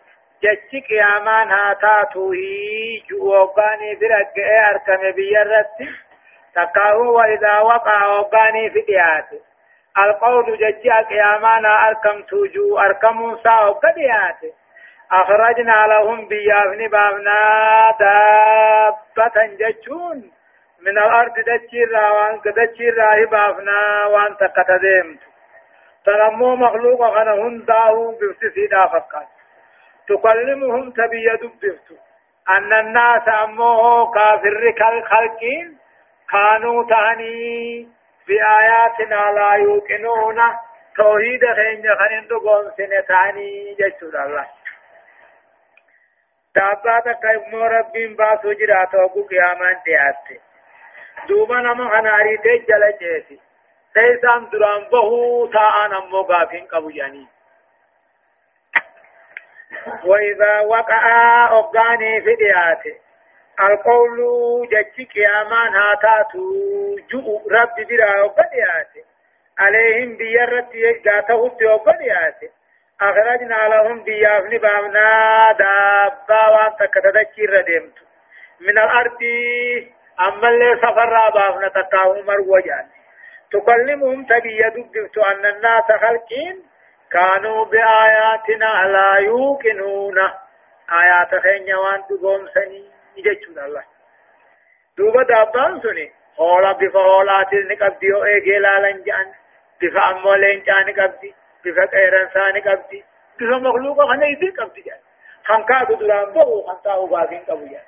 [0.44, 4.34] جج قياما هاتاتو هي أبغاني فرق
[4.70, 5.76] أركم بيرت
[6.56, 9.40] تقاهو وإذا وقع أبغاني في دياته
[10.04, 14.54] القول جج قياما أركم توجو أركم ساو قدياته
[15.12, 17.42] أخرجنا لهم بيافن بابنا
[18.00, 20.32] دابة ججون
[20.82, 25.31] من الأرض دجيرا وان دجيرا هبافنا وان تقتدمت
[26.06, 29.28] تلمو مخلوق خنا هنداه بفتسيدا فقط
[30.08, 31.92] تكلمهم تبي دبفت
[32.50, 35.78] أن الناس أمه كافر كالخلقين
[36.32, 37.88] كانوا تاني
[38.28, 40.40] بآياتنا لا يوقنون.
[40.98, 44.48] توحيد خين خنين دقوم سنتاني جسد الله.
[46.56, 50.40] تاباتا كيمو ربين باسو جراتو قيامان دياتي.
[51.30, 53.40] دوبا نما خناري تي جل جيسي
[53.94, 57.28] تيسان دران بهو تاان امو غافين قبو جاني
[60.06, 61.04] وإذا وقع
[61.60, 62.96] أغاني في دياته
[63.60, 64.20] القول
[64.72, 66.40] جج قيامان هاتاتو
[67.10, 69.04] جو رب برا وقدياته
[69.60, 72.50] عليهم بيرت يجاته وقدياته
[73.02, 77.98] أخرجنا لهم بيافن بامنا دابا وان تكتدكير ديمت
[78.60, 79.18] من الأرض
[80.20, 82.88] أما اللي سفر بافنا تقاهم مروجان
[83.52, 86.64] تكلمهم تبي يدبت أن الناس خلقين
[87.12, 90.18] كانوا بآياتنا لا يوقنون.
[91.02, 92.84] آيات خين وان تقوم سني
[93.18, 93.84] يجتشون الله.
[94.98, 99.28] دوبا دابان سني هولا بفا هولا تلني قبدي أو ايجي لالن جان
[99.82, 101.36] بفا امولين جان قبدي
[101.66, 103.04] بفا قيران ساني قبدي
[103.40, 105.00] بفا مخلوقا خنا يدين قبدي جان.
[105.44, 107.86] خنكا دران بو خنكا وباقين قبو جان.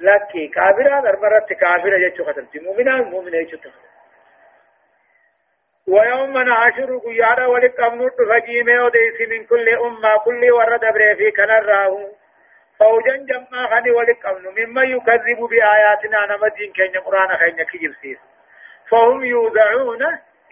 [0.00, 3.70] لكي كافرة دربرت كافرة جتشو ختمتي مؤمنة مؤمنة جتشو
[5.88, 12.10] ويوم نعشر قيادا ولك أمنوت فجيمة وديس من كل أمة كل ورد بري في كنراه.
[12.78, 18.18] فوجا جمع خني ولك أمنو مما يكذب بآياتنا نمدين كين قرآن خين كجب سيس
[18.90, 20.02] فهم يوزعون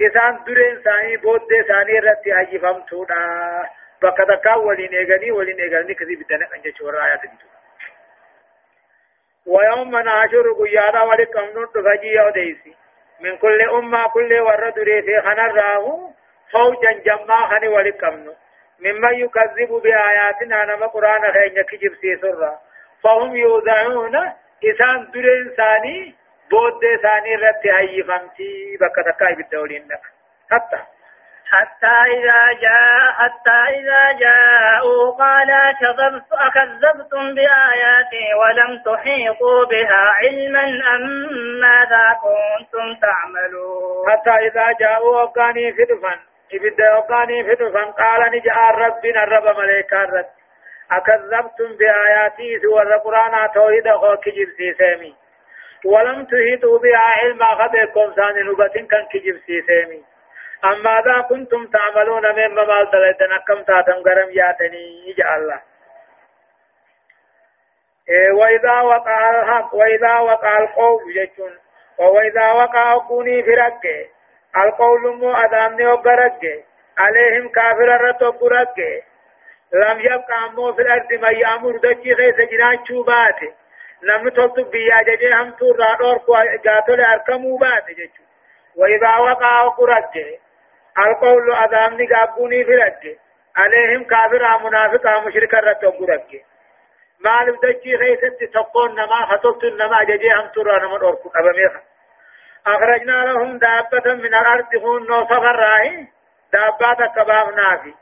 [0.01, 3.19] إسان درين ساني بود ساني رتي هجفهم تونا
[4.03, 7.47] بكتكا ولين إغني ولين إغني كذب دنك أنجا شورا آيات دي
[9.47, 12.75] ويوم نعشر قيادا ولك أمنوت فجي وديسي
[13.21, 16.11] من كل أمة كل ورد في خنراه
[16.53, 18.33] فوجا جمع خني ولكمن
[18.81, 22.59] ممن يكذب بآياتنا نما قرآن خين كجب سيسرا
[23.03, 24.17] فهم يوزعون
[24.65, 26.15] إسان درين ثاني
[26.51, 29.89] بود ثاني رت هاي فمتي بكتكاي بالدولين
[30.51, 30.79] حتى
[31.53, 41.03] حتى إذا جاء حتى إذا جاءوا قال كذبت أكذبتم بآياتي ولم تحيطوا بها علما أم
[41.61, 46.15] ماذا كنتم تعملون؟ حتى إذا جاءوا وقاني فدفا
[46.55, 50.27] إبدا وقاني فدفا قال نجاء ربنا الرب ملائكة رب
[50.93, 55.15] أكذبتم بآياتي سوى القرآن توحيد خوك جبسي سامي
[55.85, 57.47] ولم تحيطوا بها علما.
[57.47, 60.12] خبركم ثاني نبتين كان كجبسي سامي
[60.65, 65.61] أما ذا كنتم تعملون مما مال دلتنا كم تاتم غرم ياتني إجا الله.
[68.09, 71.59] إيه وإذا وقع الحق وإذا وقع القول جتون.
[71.99, 73.81] وإذا وقع كوني فرق
[74.57, 76.41] القول مو أدامني وقرق
[76.99, 78.75] عليهم كافر رتوقرق
[79.73, 83.41] لم يبقى أمو في الأرض ما يأمر دكي غيث جنان شوبات
[84.03, 86.19] نمي تلتق بيا ججي هم تور رادور
[86.67, 87.85] قاتل أركمو بات
[88.77, 90.13] وإذا وقع قرق
[90.99, 93.17] القول أدامني قابوني فرق
[93.57, 96.27] عليهم كافر منافق مشرك رتوقرق
[97.25, 101.73] مال دجي خيست تقون نما خطبت نما ججي هم ترى نما أركو أبميخ
[102.67, 106.07] أخرجنا لهم دابة من الأرض هون نوصف الراهي
[106.53, 107.95] دابة كباب نافي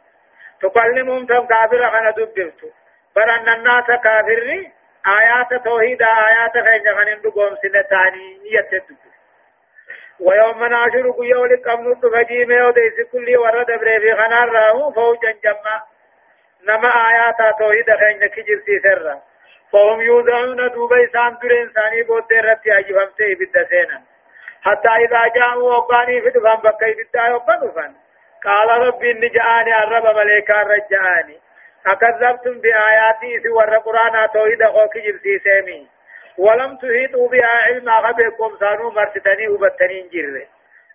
[0.62, 2.68] تكلمهم تم كافر خنا دبرتو
[3.16, 4.70] برأن الناس كافر
[5.06, 9.09] آيات توحيد آيات خيجا خنين دقوم سنتاني يتدبر
[10.20, 15.82] ويوم ناشر قيو لكم نطف جيمه وديس كل ورد بريفي خنان راهو فوجا جمع
[16.68, 19.18] نما آيات توحيد خين كجر سيسر
[19.72, 24.02] فهم يوزعون دوبا إسان در إنساني بود رتي أجفمته بالدسينا
[24.62, 27.94] حتى إذا جاءوا وقاني في دفن بكي بالدعاء وقنفن
[28.44, 31.38] قال ربي إني جاءني الرب مليكا رجعاني.
[31.86, 35.88] أكذبتم بآياتي سوى القرآن توحيد خوك جبسي سيمي.
[36.38, 40.46] ولم تهيطوا بها علما غبكم سانو مرتدني وبتنين جره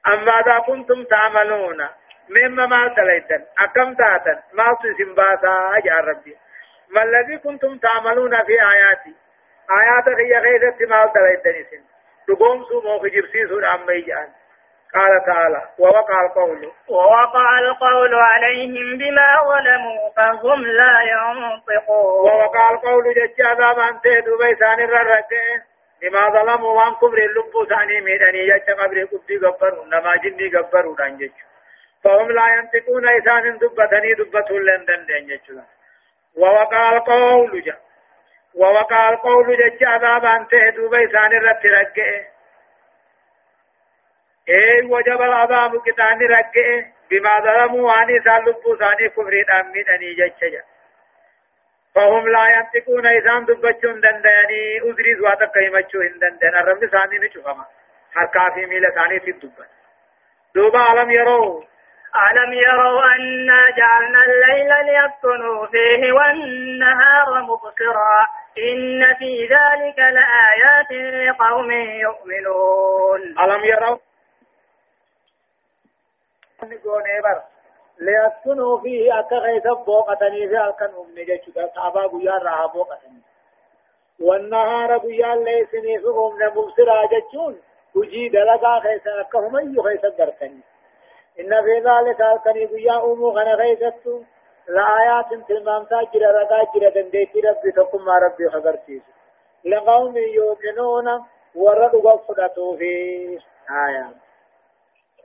[0.08, 1.88] أما ذا كنتم تعملون
[2.30, 6.38] مما ما تليتن أكم تاتن ما تسم باسا أجع ربي.
[6.89, 9.13] ما الذي كنتم تعملون في آياتي؟
[9.82, 11.84] آيات هي غيرت ما تليتن سن.
[12.28, 14.30] دقوم سمو خجرسي سود عميجان
[14.95, 16.71] قال تعالى ووقع القول.
[16.89, 22.29] ووقع القول عليهم بما ظلموا فهم لا ينطقون.
[22.29, 25.60] ووقع القول جج عذاب أن تهدوا بيسان الرقين
[26.01, 31.19] بما ظلموا وان كبر اللب ثاني ميداني جج قبر قبدي قبروا نما جني قبروا دان
[32.03, 35.60] فهم لا ينطقون إسان دبتني دبتوا لندن دان جج.
[36.38, 37.77] ووقع القول جا
[38.55, 42.35] ووقع القول جج عذاب أن تهدوا بيسان الرقين
[44.49, 50.63] اي وجب العذاب كتان ركئ بما ظلموا واني سالبوا ثاني كفر دامين اني جچجا
[51.95, 57.65] فهم لا ينطقون إذان دبچون دندني أدري زواتا قيمچو هندن الرب ثاني نچفما
[58.15, 59.65] هر كافي ميلا ثاني في الدبن
[60.55, 61.63] دوبا علم يروا
[62.31, 68.17] ألم يروا أنا جعلنا الليل ليسكنوا فيه والنهار مبصرا
[68.58, 70.91] إن في ذلك لآيات
[71.27, 73.97] لقوم يؤمنون ألم يروا
[76.69, 77.41] نقوني بر
[77.99, 83.21] ليسكنوا فيه أكا غيث بوقتني في ألكن أمني جيشك كعبا قيان راها بوقتني
[84.19, 87.62] والنهار قيان ليسني في أمنا مبصرا جيشون
[87.95, 89.84] وجي دلقا خيث أكا هم أيو
[90.17, 90.62] دركني
[91.39, 94.21] إن في ذلك ألكني قيان أمو غن غيثتو
[94.67, 99.12] لآيات تلمام تاجر رقا جر دنديتي ربي تقم ما ربي خبر تيسو
[99.65, 101.08] لقوم يوقنون
[101.56, 104.24] ورد وفدتو فيه آيات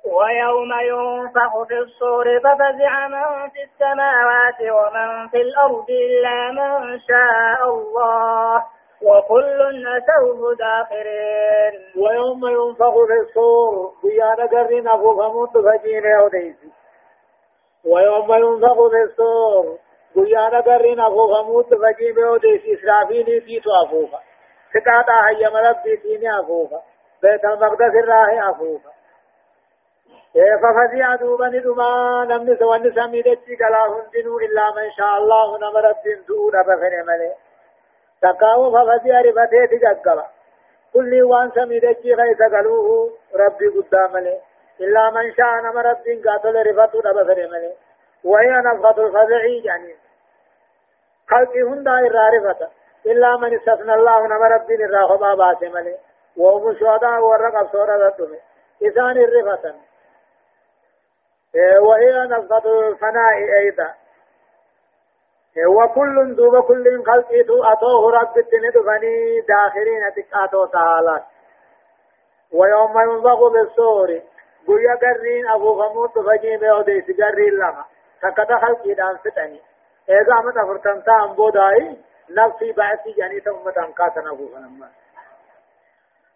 [0.04, 8.64] ويوم ينفخ في الصور ففزع من في السماوات ومن في الأرض إلا من شاء الله
[9.02, 11.74] وكل أتوه داخرين.
[11.96, 16.72] ويوم ينفخ في الصور بيانا قرين أبو فموت فجين يوديسي.
[17.84, 19.78] ويوم ينفخ في الصور
[20.16, 22.74] بيانا قرين أبو فموت فجين يوديسي.
[22.74, 24.18] إسرافيلي في أفوفا.
[24.70, 26.82] ستاتا هيا مربي فيني أفوفا.
[27.22, 28.99] بيت المقدس الراهي أفوفا.
[30.34, 36.62] ففزع دوبا ندما نمن سوان سميدتي قلا هندنو إلا من شاء الله نمر الدين دون
[36.62, 37.32] بفن ملي
[38.22, 40.26] تقاو ففزع رفتي تققلا
[40.92, 44.40] كل وان سميدتي غيث قلوه ربي قدام ملي
[44.80, 47.72] إلا من شاء نمر الدين قاتل رفتو بفن ملي
[48.24, 49.94] وهي نفخة الفزع يعني
[51.30, 52.68] خلقي هندا إرى رفتا
[53.06, 55.96] إلا من استثنى الله نمر الدين خبا باسي ملي
[56.36, 58.38] وهم شهداء ورقب سورة الدمي.
[58.82, 59.89] إذان الرفتا
[61.54, 63.94] وهي نفقة الفناء أيضا.
[65.66, 68.70] وكل دوب كل خلقه أتوه رب الدين
[69.48, 71.22] داخرين تكاتو تعالى.
[72.52, 74.20] ويوم ينفق بالصور
[74.66, 77.84] قويا قرين أبو غموت فجيم يوديس قرين لما
[78.22, 79.60] فكتا خلقي دان فتني.
[80.08, 81.96] إذا أمت فرتنتا أنبوداي
[82.30, 84.90] نفسي بعثي جاني تأمت أنكاتنا أبو غنمان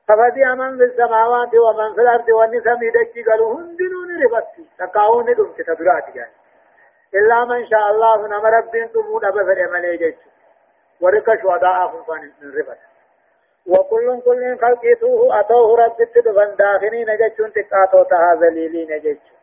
[0.08, 6.16] ففدي من في السماوات ومن في الأرض والنساء ميدكي قالوا هندنون رفتي تقاون دمت تدرات
[6.16, 6.32] يعني
[7.14, 10.18] إلا من شاء الله نما ربين تمون أبا فرع مليجت
[11.00, 12.78] ورك شهداء فان رفت
[13.66, 19.38] وكل كل خلقيته أتوه رب تدفن داخنين جتشون تقاتو تها ذليلين جتشون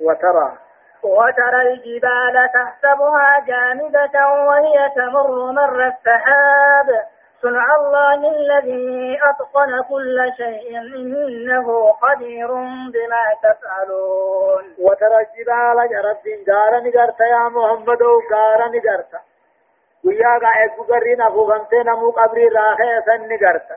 [0.00, 0.58] وترى
[1.02, 7.06] وترى الجبال تحسبها جامدة وهي تمر مر السحاب
[7.42, 12.48] صنع الله الذي أتقن كل شيء إنه قدير
[12.94, 14.74] بما تفعلون.
[14.78, 19.12] وترى الجبال جرب غارا نغرت يا محمد غارا نغرت
[20.04, 23.68] ويا غا إكو غرين ابو غنتي نمو قبري راخه سن نغرت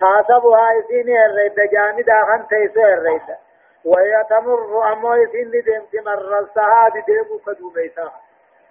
[0.00, 3.28] تاسبها إسين الريد جامد آخن تيسو الريد
[3.84, 8.10] وهي تمر أمو إسين ديم مر السحاب ديمو كدو بيتا.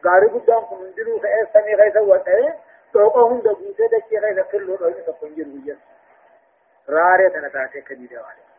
[0.06, 5.78] غاري قدام كمندلو خيسا وته توقع هند بوته دكي غير كله روين تقنجر ويا
[6.90, 8.50] رارة تنتاته كبيرة والي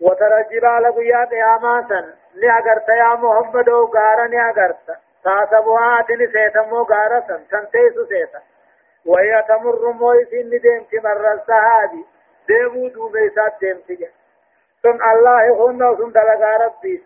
[0.00, 8.04] وترى الجبال قيا قياما لأغرت يا محمد وغارا لأغرت تاسبوا آتني سيتمو غارا سن تنتيسو
[8.04, 8.40] سيتا
[9.06, 12.04] وهي تمر مويسين نديم تمر السهادي
[12.48, 14.08] ديمو دوبيسات ديم تجا
[14.82, 17.02] سن الله هن سن دلغا ربي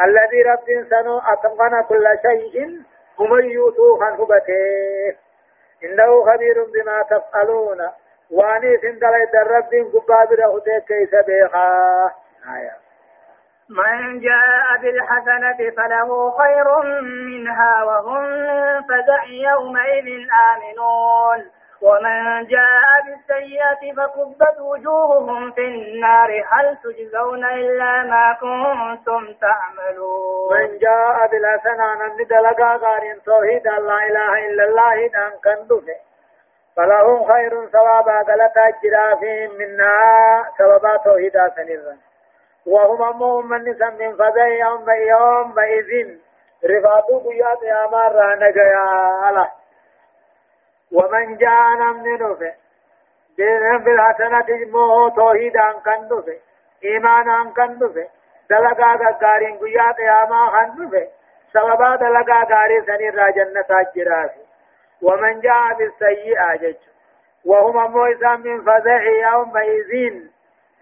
[0.00, 2.82] الذي رب سنو أتقن كل شيء
[3.18, 5.16] هم يوتو خنفبته
[5.84, 7.88] إنه خبير بما تفعلون.
[8.30, 12.04] وأني سندل الرب قبابر هديك كيس بيخا.
[12.56, 12.82] آية.
[13.70, 21.50] من جاء بالحسنة فله خير منها وهم من فزع يومئذ آمنون.
[21.82, 26.44] ومن جاء بالسيئة فكبت وجوههم في النار.
[26.52, 34.46] هل تجزون إلا ما كنتم تعملون؟ من جاء بالحسنة من دلقا قارن توحيد لا إله
[34.46, 35.96] إلا الله دان كندفه
[36.76, 39.92] فلهم خير ثوابا غلطا جرافهم منا
[40.58, 41.96] ثوابا توحيدا سنرا
[42.66, 46.18] وهم أمهم من نسم من فزع يوم بيوم بإذن
[46.70, 48.84] رفاتو قيات يا مرة نجيا
[49.28, 49.61] الله.
[50.92, 52.54] ومن جاء من نفه
[53.36, 56.38] دين بالحسنة مو توحيدا كان نفه
[56.84, 58.08] إيمانا كان نفه
[58.50, 61.08] دلقا غارين قيات يا ما كان نفه
[61.52, 64.46] سببا دلقا غاري سنرا جنة جرافهم
[65.02, 66.76] ومن جاء بالسيئة جج.
[67.44, 70.22] وهم إسان من فزع يومئذ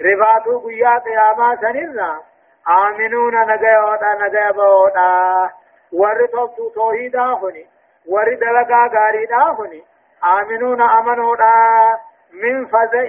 [0.00, 2.20] رفاتو قيا قياما سنرنا
[2.68, 5.50] آمنون نجيوتا نجيبوتا
[5.92, 7.66] ور توبتو توحيدا خني
[8.06, 9.82] ور دلقا غاريدا خني
[10.24, 11.98] آمنون أمنوتا
[12.32, 13.08] من فزع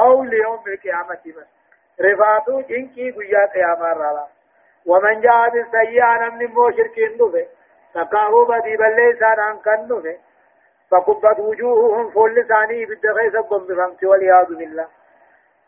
[0.00, 1.46] هول يوم القيامة بس.
[2.00, 4.26] رفاتو جنكي قيا قياما رالا.
[4.86, 7.46] ومن جاء بالسيئة نمن مو شركين دفه
[7.94, 10.16] تقاهو بدي بليسان عن كن دفه
[10.90, 14.86] فقبت وجوههم فول ثاني بالدغيث بمفهمت والعياذ بالله.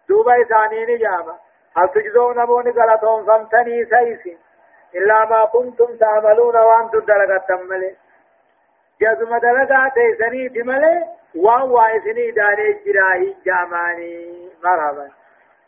[0.09, 1.35] دوبا ثاني نجامة
[1.77, 4.39] هل تجزون بون غلطهم فامتني سيس
[4.95, 7.97] إلا ما كنتم تعملون وأنتم دلقة تملي.
[9.03, 11.05] جزم دلقة تيسني تملي
[11.37, 15.09] وان وايسني داني جراهي جاماني مرحبا.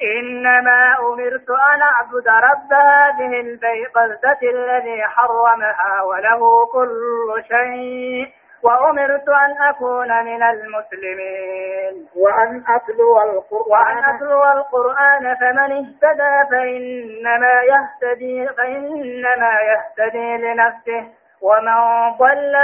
[0.03, 8.27] إنما أمرت أن أعبد رب هذه البيضة الذي حرمها وله كل شيء
[8.63, 12.09] وأمرت أن أكون من المسلمين.
[12.17, 13.71] وأن أتلو القرآن.
[13.71, 21.22] وأن أتلو القرآن فمن اهتدى فإنما يهتدي فإنما يهتدي لنفسه.
[21.43, 22.55] ومن ضل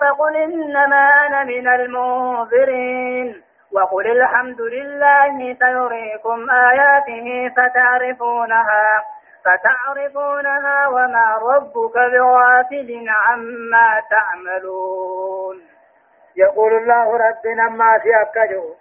[0.00, 9.04] فقل إنما أنا من المنذرين وقل الحمد لله سيريكم آياته فتعرفونها
[9.44, 15.56] فتعرفونها وما ربك بغافل عما تعملون.
[16.36, 18.74] يقول الله ربنا ما في أكجو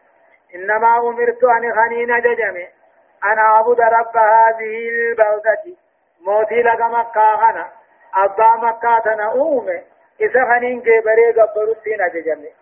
[0.55, 2.67] إنما أمرت أن خنين ججمي
[3.23, 5.63] أنا أعبد رب هذه البلدة
[6.25, 7.35] موتي لك مكة.
[7.37, 7.82] خنا
[8.15, 9.81] أبا مكة تنأومي
[10.21, 12.53] إذا خنين كبري قبرتين ججمي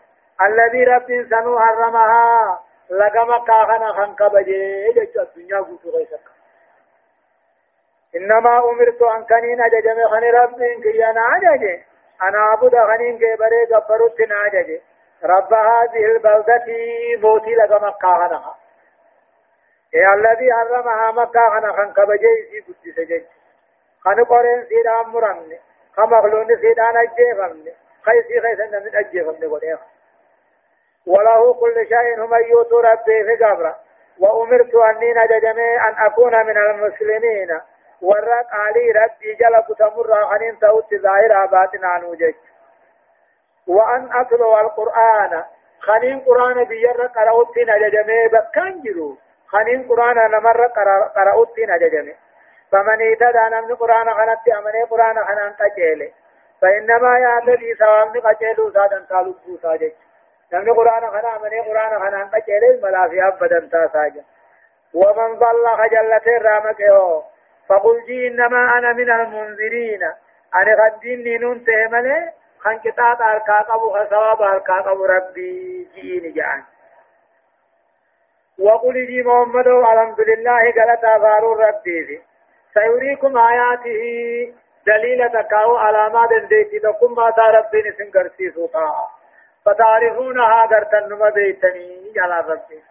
[0.46, 6.28] الذي رب سنو حرمها لك مكة خنا خنقبجي جج الدنيا قلت غيسك
[8.16, 11.80] إنما أمرت أن كنين أججم خني رب كيانا أجج
[12.22, 14.80] أنا أعبد خنين كبري قبرت ناجج
[15.24, 16.66] رب هذه البلدة
[17.22, 18.56] موتي لك مكة خنها
[19.94, 23.24] إيه الذي حرمها مكة خنا خن كبجي في قدس جج
[24.04, 25.60] خن قرين سيدان مرمني
[25.98, 27.74] خمخلون سيدان أجيفمني
[28.06, 29.78] خيسي خيسن من أجيفمني قرين
[31.08, 33.76] وله كل شيء هم يوتو ربي في قبره
[34.20, 37.60] وأمرت أني نججمي أن أكون من المسلمين
[38.02, 42.34] ورق علي ربي جل كتمر خنين توت ظاهر باطنا نوجج
[43.68, 45.44] وأن أتلو القرآن
[45.80, 50.66] خنين قرآن بير قرأت نججمي بكان جرو خنين قرآن نمر
[51.16, 52.16] قرأت نججمي
[52.72, 56.12] فمن اهتدى نمن قرآن خنت أمني قرآن خنان قجيل
[56.62, 59.92] فإنما يهتدي ثواب قجيل سادا تالبو ساجج
[60.54, 64.24] نمن قرآن خنا أمني قرآن خنان قجيل ملافي أبدا تاساجا
[64.94, 66.82] ومن ضل خجلت الرامك
[67.68, 70.04] فقل جي إنما أنا من المنذرين.
[70.56, 76.64] أنا غدين نون تهمله خان كتاب الكاقب خصواب الكاقب ربي جيني جعان.
[78.60, 82.22] وقل جي محمد الحمد لله قلت أفار ربي
[82.74, 84.04] سيريكم آياته.
[84.88, 89.08] دليل تكاو علامات ديتي تقوم ما ربي نسن قرسي سوطا.
[89.66, 92.12] فتعرفونها قرتن نما بيتني.
[92.16, 92.84] جلال ربي.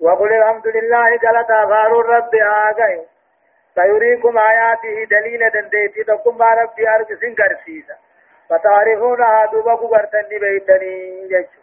[0.00, 3.04] وقل الحمد لله قلت أفار ربي آغايو
[3.74, 5.04] سيريكم آياته.
[5.10, 7.94] دليل دنديتي تقوم ما ربي أرض سنكر سيسا
[8.48, 11.28] فتعرفونها دوبا قبرتني بيتني.
[11.28, 11.60] جيشو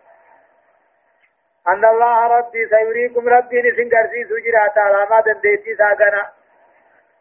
[1.68, 6.39] أن الله ربي سيريكم ربي نسنكر سيسو جرات علامات دنديتي ساقنا.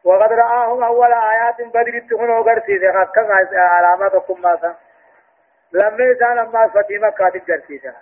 [0.09, 4.75] وقد رآهم أول آيات بدر تكون وقر سيسا حقا علامات تقوم ما
[5.73, 7.95] لما يسان أما فتيمة كاتب قرسيسا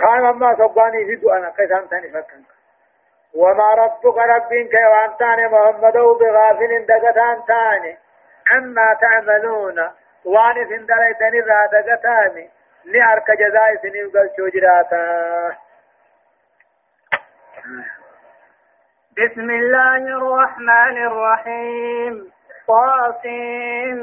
[0.00, 2.52] خان أما سبقاني في دعانا كيسان تاني فكنك
[3.34, 7.98] وما ربك ربك وانتان محمد بغافل دقتان تاني.
[8.50, 9.90] عما تعملون
[10.24, 12.50] وان سندليتني را دقتاني.
[12.84, 15.56] لأرك جزاء سنين قل شجراتا
[19.16, 22.32] بسم الله الرحمن الرحيم.
[22.68, 24.00] طاسم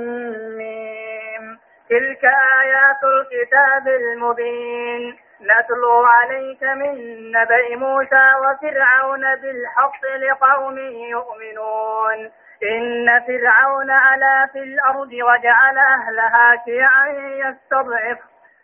[1.90, 2.26] تلك
[2.60, 5.18] آيات الكتاب المبين.
[5.42, 6.96] نتلو عليك من
[7.32, 10.78] نبأ موسى وفرعون بالحق لقوم
[11.16, 12.32] يؤمنون.
[12.64, 17.08] إن فرعون علا في الأرض وجعل أهلها شيعا
[17.44, 18.20] يستضعف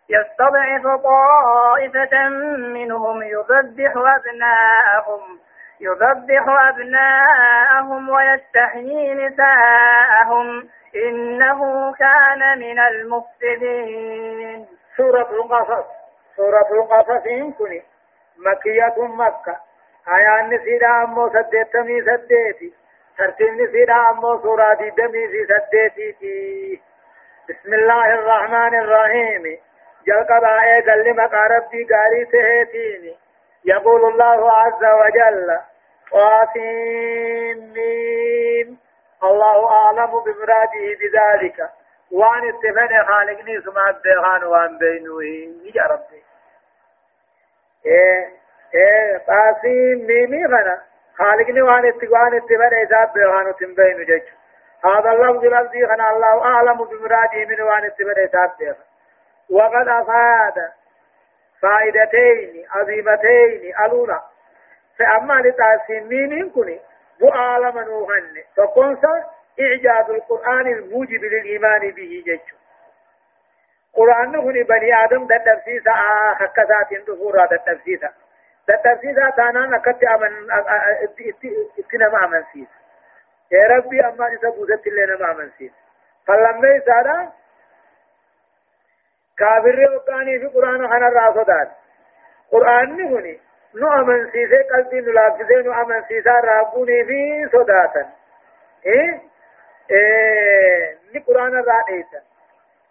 [0.09, 5.44] يستضعف طائفة منهم يذبح أبناءهم.
[5.81, 14.67] يذبح أبناءهم ويستحيي نساءهم إنه كان من المفسدين.
[14.97, 15.85] سورة القصص
[16.35, 17.81] سورة القصص يمكن
[18.37, 19.55] مكية مكة.
[20.15, 22.73] آيان نسيدا أمو سديتمي سديتي.
[23.17, 26.81] ترتيب نسيدا أمو سورة دمي في سديتي
[27.49, 29.43] بسم الله الرحمن الرحيم.
[30.07, 31.83] جلق بائے گلی مقارب دی
[33.65, 35.59] يقول الله عز وجل
[36.11, 37.73] قاسم
[39.23, 41.69] الله أعلم بمراده بذلك.
[42.11, 45.23] وان اتفن خالقني سمع بيغان وان بينوه.
[45.75, 46.23] يا ربي.
[47.85, 48.29] إيه
[48.75, 50.47] إيه قاسم ميمي
[51.17, 54.23] خالقني وان اتقوان اتفن حساب بيغان وتنبين جج
[54.85, 58.75] هذا اللفظ لفظي غنا الله أعلم بمراده من وان اتفن حساب بيغان
[59.49, 60.71] وقد أفاد
[61.65, 64.21] فائدتين عظيمتين ألونا
[64.99, 66.79] فأما لتعسيمين كني
[67.19, 69.23] بؤال منوهن فقنصا
[69.61, 72.41] إعجاز القرآن الموجب للإيمان به جيش
[73.93, 75.91] قرآن هني بني آدم ده تفسيسا
[76.39, 78.09] حكسات دفورا ده تفسيسا
[78.67, 80.51] ده تفسيسا تانا نكت أمن
[81.79, 82.67] اتنا أمن سيس
[83.51, 85.71] يا ربي أما إذا بوزت لنا أمن سيس
[86.27, 87.31] فلما يسارا
[89.37, 91.69] كافر وقاني في قرآن خنا الرافضات.
[92.51, 93.39] قرآن نهني
[93.75, 98.09] نو أمن سيسي قلبي نلافزي نو أمن سيسا رابوني في صداتا.
[98.85, 99.21] إيه؟
[99.91, 102.21] إيه ني قرآن الرائسا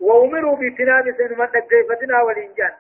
[0.01, 2.73] وأمروا باتناب سنما تقيفتنا والإنجان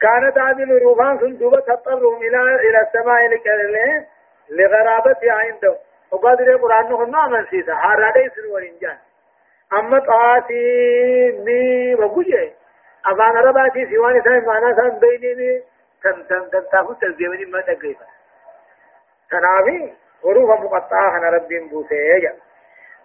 [0.00, 3.20] كانت هذه الروحان صندوبة تضطرهم إلى إلى السماء
[4.50, 5.76] لغرابتها عندهم.
[6.12, 8.98] وقدر القرآن نهن أمن سيسا حارة والإنجان
[9.72, 12.52] اما طاسي مي وغجي
[13.06, 15.62] افان رباتي سيواني سان معنا سان بيني مي
[16.02, 18.06] تن تن تن تاخو ترجمني ما تقيفا
[19.30, 22.34] تنابي حروف مقطعة أنا ربي بوسيجا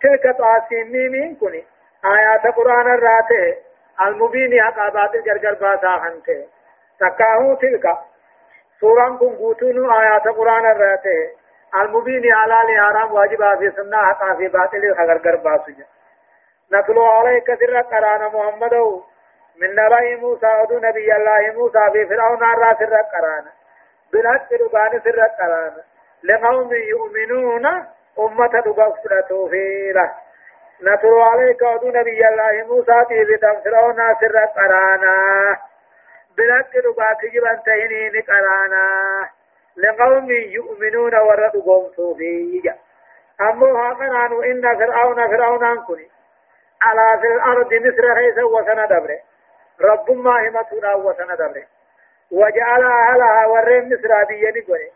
[0.02, 1.64] تلك طاسي مي مين كوني؟
[2.06, 3.58] آيات قرآن الراته
[4.02, 6.48] المبين حقابات الجرجر باسا خنته
[7.00, 7.98] تكاهو تلك.
[8.80, 11.30] سوران كن قوتون آيات قرآن الراته
[11.76, 15.86] المبين على لحرام واجبا في سنة حقا في باطل الخغرگر باسو جا.
[16.74, 18.74] نتلو عليك سر قرآن محمد.
[19.62, 23.46] من نبي موسى ودو نبي الله موسى في فرعون را سر قرآن.
[24.14, 25.74] بالحق ربان سر قرآن.
[26.24, 27.66] لقوم يؤمنون
[28.20, 30.16] أمة دقفت توفيرة
[30.84, 35.04] نتلو عليك ودو نبي الله موسى في فرعون سر قرآن.
[36.38, 38.74] بالحق ربان كجبان تهنين قرآن.
[39.78, 42.76] لقوم يؤمنون ورد قوم توفيرة
[43.42, 46.08] أمو هاقنان إن فرعون فرعون كني
[46.84, 49.20] على في الأرض مصر خيس وسن دبره
[49.82, 51.64] رب ما همتنا وسن دبره
[52.32, 54.92] وجعل أهلها ورين مصر بيني قولي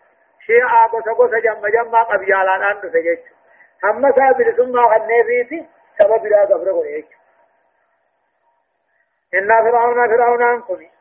[0.45, 3.19] شيء آقوس قوس جمع جمع قبيالان أنت سجيش
[3.83, 5.65] هم سابر ثم غني فيتي
[5.99, 7.05] سبب لا دبره قولي
[9.33, 10.91] إن فرعون فرعون أنكني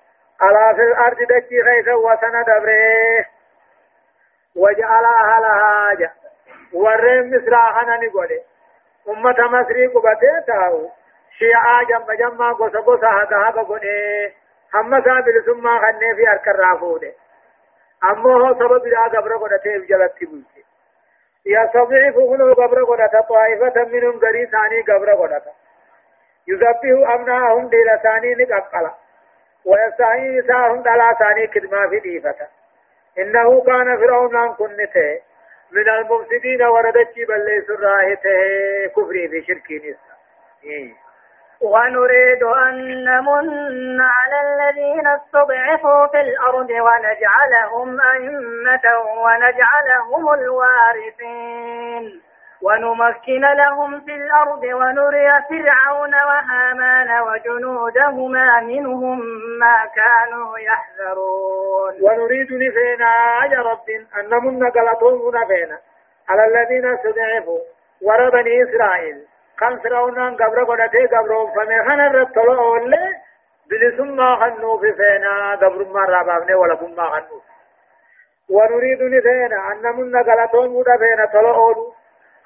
[0.41, 3.27] على في الأرض دكي خيس وسن دبره
[4.57, 6.13] وجعل أهلها
[6.73, 8.43] ورين مصر خنني قولي
[9.09, 10.91] أمة مصري قبته تاو
[11.39, 14.33] شيعا جمع جمع قصة قصة هكا هكا قنه
[14.75, 17.13] هم سابل ثم خنه في أركر رافوده
[18.05, 20.65] أما هو سبب لا قبر قدته بجلت بوته
[21.47, 25.53] يستضعف هنو قبر قدته طائفة منهم غري ثاني قبر قدته
[26.49, 28.95] يذبه أبناءهم دير ثاني نقبقلا
[29.65, 32.35] ويستعين نساءهم دلا ثاني كدما في ديفة
[33.19, 35.21] إنه كان فرعون عن كنته
[35.73, 39.41] من المفسدين وردت بل ليس راهته كفري في
[39.79, 40.15] نسا
[40.65, 40.93] إيه.
[41.61, 52.23] ونريد أن نمن على الذين استضعفوا في الأرض ونجعلهم أئمة ونجعلهم الوارثين
[52.65, 59.19] ونمكن لهم في الأرض ونري فرعون وهامان وجنودهما منهم
[59.61, 61.95] ما كانوا يحذرون.
[62.03, 63.13] ونريد نفينا
[63.53, 63.89] يا رب
[64.19, 65.79] أن نمن قلتهم نفينا.
[66.29, 67.59] على الذين استضعفوا
[68.03, 69.27] ورى بني إسرائيل.
[69.61, 73.15] كان فرعون قبر قدته قبر فمخن الرطلع أولي؟
[73.71, 75.55] بلسم ما خنو في فينا.
[75.55, 77.41] قبر ما رابابني ولا ما خنو
[78.51, 81.27] ونريد نفينا أن نمن قلتهم نفينا.
[81.33, 81.75] طلعوا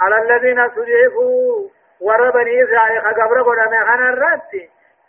[0.01, 1.69] على الذين سجفوا
[2.01, 4.69] ور بني إسرائيل خبر قد مخان الرد.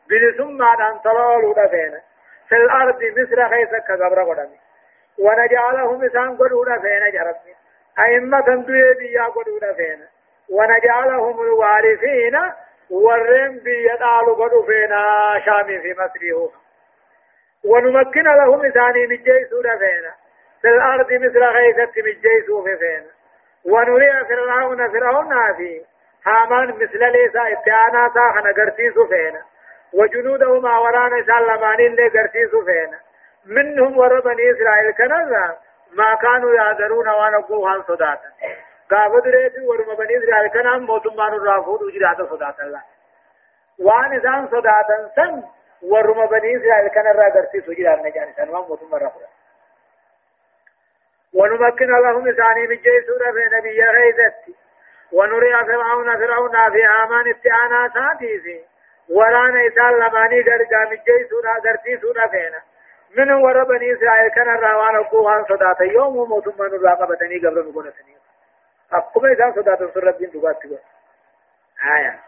[0.10, 2.00] بلسم أن تلالوا دفين
[2.50, 4.50] في الأرض مصر خيسك خبر قد
[5.20, 7.56] ونجعلهم إسان قدوا دفين جربني
[8.00, 10.06] أئمة دوية بيا قدوا دفين
[10.50, 12.40] ونجعلهم الوارثين.
[12.90, 16.52] ورم بيدالو بدو فينا شامي في مصره
[17.66, 20.14] ونمكن لهم إساني من جيسو فينا
[20.62, 23.12] في الأرض مثل غيثة من جيسو فينا
[23.66, 25.82] ونري فرعون فرعون في
[26.26, 29.42] هامان مثل ليسا اتعانا ساخنا قرسيسو فينا
[29.94, 33.00] وجنوده ما ورانا سلمانين لي قرسيسو فينا
[33.46, 35.58] منهم ور إسرائيل كنزا
[35.94, 38.30] ما كانوا يعذرون وأنا قوها صداتا.
[38.92, 42.82] قابد ريتي ورم بني إسرائيل كنام موتمان الرافود وجراتا صداتا الله
[43.80, 45.44] وان إسان صداتا سن
[45.82, 49.22] ورم بني إسرائيل كان را قرسيسو جراتا نجاني سنوان موتمان الرافود
[51.34, 54.56] ونمكن لهم إساني من جيسورة في نبي غيثتي
[55.12, 58.66] ونري فرعون فرعون في آمان استعانا ساتيسي
[59.10, 62.62] ورانا إسان لماني درجا من جيسورة درتي سورة فينا
[63.18, 68.18] من ور بني إسرائيل كان الروان وقوهان صداتا يوم وموتم من الراقبتني قبل نقول سنين
[68.94, 70.78] أقوم إسان صداتا سر ربين تقاتل
[71.98, 72.20] آية.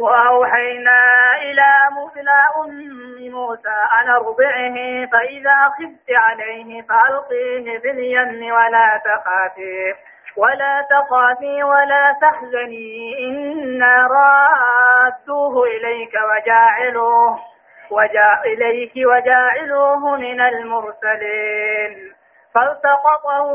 [0.00, 1.00] وأوحينا
[1.42, 1.70] إلى
[2.20, 2.70] إلى أم
[3.32, 4.76] موسى أن أرضعه
[5.12, 9.94] فإذا خفت عليه فألقيه في اليم ولا تخافي
[10.36, 17.38] ولا تخافي ولا تحزني إنا رادوه إليك وجاعلوه
[17.90, 22.12] وجاء إليك وجاعلوه من المرسلين
[22.54, 23.46] فالتقطه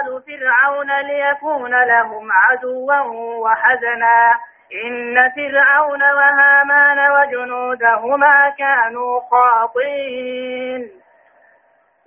[0.00, 3.00] آل فرعون ليكون لهم عدوا
[3.44, 4.34] وحزنا
[4.72, 10.90] إن فرعون وهامان وجنودهما كانوا خاطئين.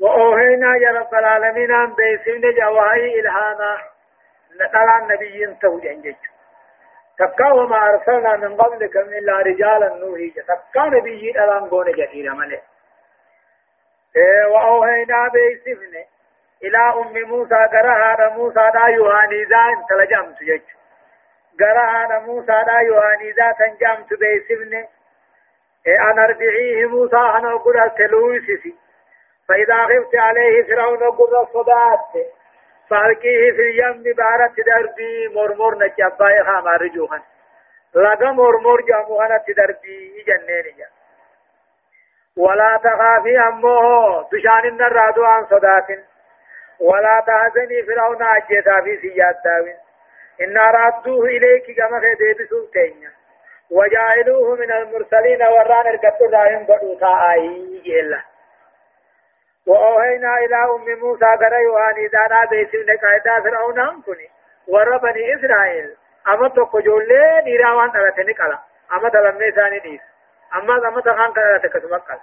[0.01, 3.77] وأوهينا يا رب العالمين أن بيسين جواهي إلهاما
[4.61, 6.15] نقل النبي توجه جيش
[7.19, 10.29] تكا وما أرسلنا من قبلك إلا رجالا نوحي.
[10.29, 12.61] تكا نبي ألان قون جديد ملي
[14.15, 15.95] إيه وأوهينا بيسفن
[16.63, 20.37] إلى أم موسى قرها موسى دا يوهاني ذا تلجمت
[21.59, 24.73] جيش قرها موسى دا يوهاني ذا تنجمت بيسفن
[25.87, 28.75] إيه أنا ارجعيه موسى أنا أقول تلويسسي
[29.49, 32.25] فإذا خفت عليه فرعون أقول الصدات
[32.89, 37.21] فالقيه في اليم بارت دربي مرمر نجبا خام رجوها
[37.95, 40.87] لغا مرمر جاموها تدربي جنين جا
[42.37, 45.87] ولا تخافي أمه تشان النرادو عن صدات
[46.79, 49.82] ولا تحزني فرعون أجيتا في سياد داوين
[50.41, 53.09] إن رادوه إليك كما في ديب سلطين
[53.71, 58.21] وجعلوه من المرسلين وران القطر راهم قدوتا آي جيلا.
[59.67, 64.29] وأوهينا إلى أم موسى قرأ يواني دانا بيسين قاعدة فرعون أنكني.
[64.67, 65.95] ور بني إسرائيل.
[66.27, 68.59] أما تقو جولي نيراوان تلتني قلا
[68.93, 70.01] أما تلمي ثاني نيس
[70.55, 72.19] أما أما تخان قلا تكسمك قلا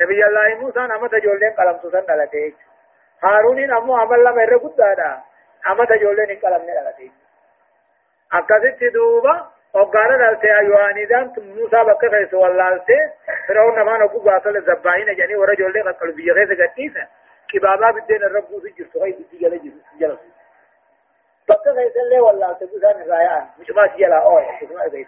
[0.00, 2.54] نبي الله موسى أما تجولي قلم سوسن قلتي
[3.22, 5.20] هارون أمو عمل لما يرقود دادا.
[5.70, 6.62] أما تجولي قلم
[8.34, 12.98] أكاسي دوبا وقال دالتي أيواني دان موسى بك خيس واللالتي
[13.48, 17.06] فرعون نمان أبو قاتل الزباين جاني ورجل لي قتل بيغيث قتيسة
[17.48, 19.60] كبابا بدين الرب في جرسو هاي بدي جل
[20.00, 20.18] جلس
[21.48, 25.06] بك خيس اللي واللالتي بسان رايان مش ما سيلا أوي مش ما خيس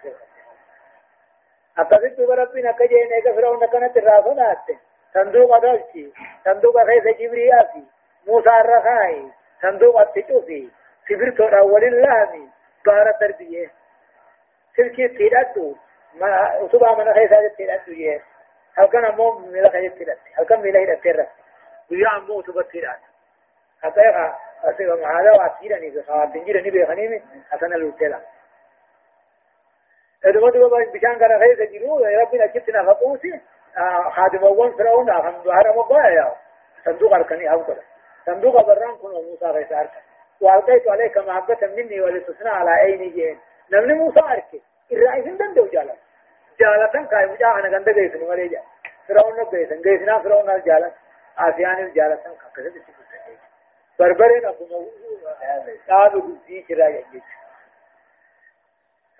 [1.77, 4.73] أكاسي دوبا ربنا كجين ايقا فرعون نكنا الرافون آتے
[5.13, 6.13] صندوق أدلتي
[6.45, 7.83] صندوق خيس جبري آفي
[8.27, 9.27] موسى الرخاي
[9.61, 10.69] صندوق أتشوفي
[11.09, 12.49] سبرتو أول اللامي
[12.85, 13.71] بارة تربية.
[14.77, 15.75] سلكي تيرادو
[16.13, 18.23] ما أصبع من خيسا تيرادو يه
[18.77, 21.27] هل كان أمو ميلا خيس تيراد هل كان ميلا هيدا تيراد
[21.91, 22.99] ويا أمو أصبع تيراد
[23.83, 27.23] أتايا أسيبا معادا واتيراني بخواب تنجيراني بخنيمي
[27.53, 28.19] أسانا لوتيلا
[30.25, 33.41] ادوما دوما بشان كان خيسا جيرو يا ربنا جبتنا فقوسي
[34.11, 36.35] خادم أول فرعون أخم دوهر مبايا
[36.85, 37.81] صندوق أركني كده
[38.25, 40.06] صندوق بران كن موسى خيسا أركن
[40.41, 43.39] وألقيت عليك محبة مني ولتصنع على عيني جين.
[43.71, 44.61] نمني موسى أركي.
[44.91, 45.93] الرئيسين دندو جالا؟
[46.59, 48.61] جالة كاي مجا أنا غند جيسن ولي جا
[49.07, 50.91] فرعون جيسن جيسنا فرعون الجالة
[51.37, 52.15] آسيان الجالة
[52.55, 52.71] كذا
[53.99, 54.87] بربرين أبو مو
[55.89, 57.23] قالوا بزي كرا يجيش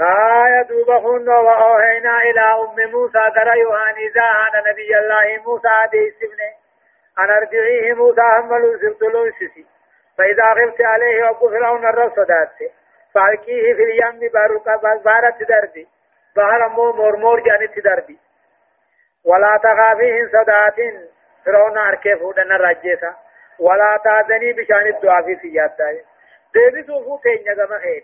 [0.02, 6.52] آية دوبهن وأوهينا إلى أم موسى ترى يوهاني زاهان نبي الله موسى دي سبنه
[7.20, 9.66] أن أرجعيه موسى هملو سبتلون سسي
[10.18, 12.50] فإذا غبت عليه أبو فرعون الرصدات
[13.14, 15.88] فألقيه في اليم بارك بارت دربي.
[16.36, 18.20] بحر مو مرمور جانت دربي.
[19.26, 20.76] ولا تخافين صدات
[21.46, 23.16] فرعون أركي فودن الرجيسا
[23.60, 26.02] ولا تأذني بشأن الدعاء في سيادة
[26.54, 28.04] ديبي سوفو تينيا كما خير.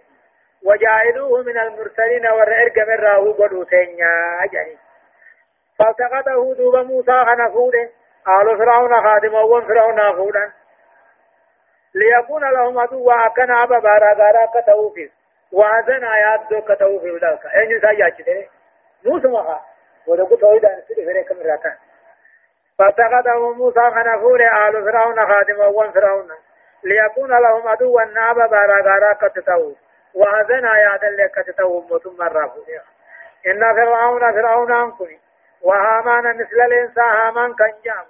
[0.66, 4.10] وجاعلوه من المرسلين ورئر من راهو قدو تينيا.
[4.52, 4.78] جاني
[5.80, 7.90] فالتقطه دوب موسى خنفوده.
[8.28, 10.52] آل فرعون خادم وون فرعون خودا
[11.96, 15.12] ليكون لهم عدوا أكنا أبا بارا غارا كتوفيس
[15.52, 18.48] وعدنا آيات دو كتو في ذلك أين يسايا
[19.06, 19.62] موسى وها
[20.08, 21.76] ودقوا تويدا نسير فريق من راتان
[22.80, 26.32] فاتخذه موسى خنفور آل فرعون خادما وان فرعون.
[26.84, 29.74] ليكون لهم عدوا ناب بارا غارا كتتو.
[30.14, 32.62] وهذنا يا دل كتتو متم مرافو.
[33.48, 35.20] إن فرعون فرعون أنكني.
[35.62, 38.06] وهامان مثل الإنسان هامان كان جام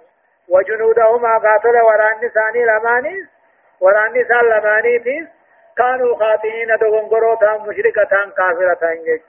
[0.48, 3.33] وجنودهما قاتل وران ثاني لمانيس
[3.80, 5.28] وران ثان لمانيتيس
[5.76, 9.20] كانوا خاطئين دغنغروتا مشركة كافرة يج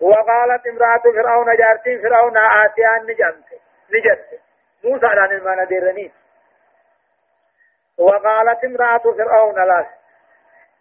[0.00, 3.60] وقالت امرأة فرعون جارتين فرعون آسيان نجمت
[3.90, 4.40] نجت
[4.84, 6.12] موسى لأن المانا ديرني
[7.98, 9.86] وقالت امرأة فرعون لاس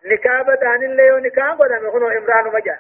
[0.06, 1.86] نكابة عن اللي ونكابة نحن
[2.18, 2.80] امرأة مجان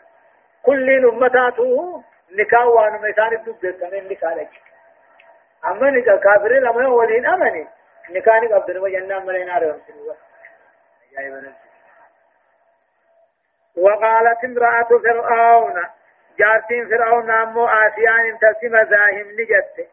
[0.63, 4.49] كل أمتاته نكاح وانو ميسان الدب نكاح لك
[5.65, 7.67] أما نكاح كافر لما ولين أمني
[8.13, 9.81] نكاح نكاح بدن وجنة ملينا رهم
[13.77, 15.83] وقالت امرأة فرعون
[16.39, 19.87] جارتين فرعون أمو آسيان تسمى زاهم نجت.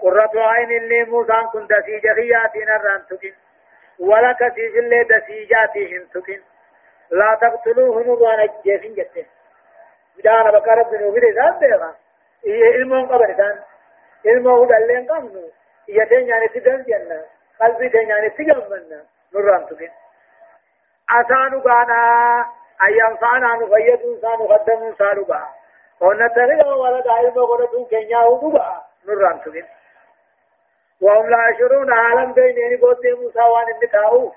[0.00, 3.34] قرة عين اللي موسى كنت في جخياتين الرانتكين
[3.98, 6.42] ولا كسيف اللي دسيجاتهم تكين
[7.10, 9.26] لا تقتلوه نضوان الجيفين جتين
[10.18, 11.94] بدانا بقى رب نوفي رسان بيغا.
[12.46, 13.58] إيه علمون قبل كان
[14.26, 15.50] علمه دلين قمنو.
[15.88, 17.24] إيه تين يعني تدن جنة.
[17.60, 19.04] قلبي تين يعني تجمعنا
[19.34, 19.90] نران تكين
[21.10, 22.00] أسانو قانا
[22.88, 25.48] أيام فانا نفيد إنسان قدم إنسان بقى
[26.00, 29.66] ونتغير ولد علم قرد كنيا وبقى نران تكين
[31.00, 34.32] وهم لا يشعرون عالم بينين قد موسى وان النكاو.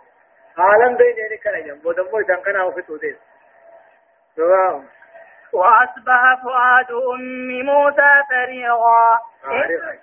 [0.57, 1.81] عالم بينين كان يوم.
[1.85, 3.15] ودمو إذا كان هو في توديس
[5.53, 7.21] وأصبح فؤاد أم
[7.65, 9.19] موسى فريغا.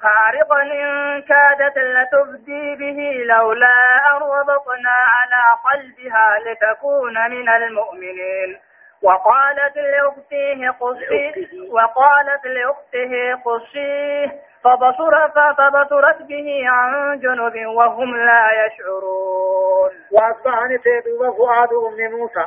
[0.02, 3.74] فارغا إن كادت لتبدي به لولا
[4.10, 8.50] أن ربطنا على قلبها لتكون من المؤمنين.
[9.02, 11.34] وقالت لأخته قصيه
[11.72, 13.12] وقالت لأخته
[13.44, 14.26] قصيه
[14.64, 15.14] فبصر
[15.58, 19.90] فبصرت به عن جنب وهم لا يشعرون.
[20.12, 21.04] وأصبح نتيب
[21.38, 22.46] فؤاد أم موسى.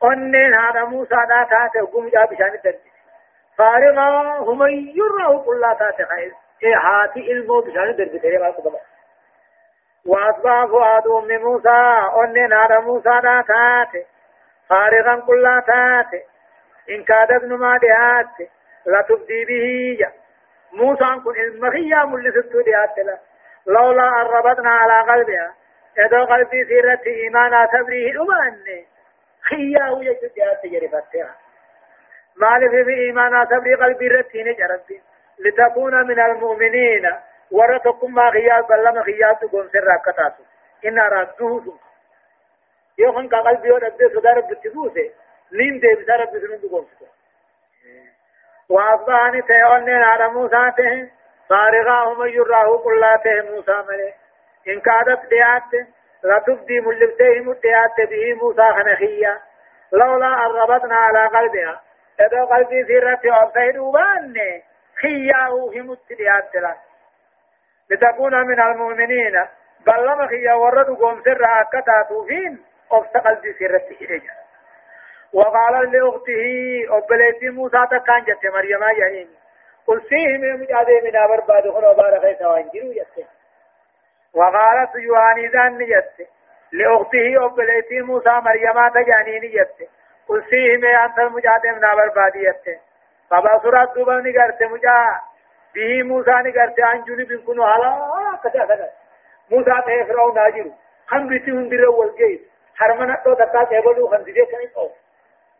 [0.00, 2.94] Onneen haadha Muusaa dhaa taate gumjaa bishaan itti
[3.58, 6.32] فارغا هم يروا كل تات خير
[6.62, 8.74] إيه هاتي إلمو بشان دربتري ما كتب
[10.06, 11.82] وأصبح فؤاد أم موسى
[12.24, 14.06] أن نار موسى لا تات
[14.68, 16.22] فارغا كل تات
[16.90, 18.50] إن كادت نما دهات
[18.86, 20.12] لا تبدي به جا
[20.72, 23.18] موسى كن المخيا ملست دهات لا
[23.66, 25.54] لولا أن ربطنا على قلبها
[26.06, 28.86] إذا قلبي سيرت إيمانا تبريه أماني
[29.48, 31.34] خياه يجد يا تجري فتها
[32.36, 35.02] ما في إيمانا تبري قلبي رتين جربي.
[35.38, 37.10] لتكون من المؤمنين.
[37.50, 40.42] ورتكم ما خيال بلما خيال تقوم سر كتاسو
[40.86, 41.78] إن ردوه
[42.98, 45.10] يوخن قلبي ورد صدر بتدوسه
[45.52, 47.06] نين دي بسر بسنون تقوم سر
[48.68, 51.10] وأصبحني تيونين على موسى تهن.
[51.48, 54.14] فارغاهم يراه قلاته موسى ملي.
[54.68, 55.86] إن كادت ديات
[56.24, 59.40] لتبدي ملبته مديات به موسى خنخية
[59.92, 61.80] لولا أن ربطنا على قلبها
[62.20, 64.34] إذا قلبي سيرت أبسيد وبان.
[65.02, 66.76] خياه همت ديات له
[67.90, 69.46] لتكون من المؤمنين.
[69.86, 74.30] بل لما خيا ورد قوم سر أكتا توفين أبس قلبي سيرت إليه
[75.32, 76.44] وقال لأخته
[76.90, 79.28] أبليتي موسى تكان جت مريم يهين
[79.86, 83.26] قل فيه من مجادة من أبر بعد خلو بارخي سوانجرو يتين
[84.34, 86.28] وقالت يواني ذان نجت
[86.72, 89.88] لأخته أبليتي موسى مريم تجاني نجت
[90.28, 92.80] قل فيه من أنت المجادة من أبر باديت
[93.30, 95.20] فبصرت دوبا نگرت مجا.
[95.74, 98.90] به موسى نگرت عن جنب كنو حالا كذا كذا.
[99.50, 100.72] موسى تهفرو ناجرو.
[101.12, 102.40] هم بيتي هندر والجيد
[102.76, 104.88] حرمنا تو دكا تهبلو خنديده كني تو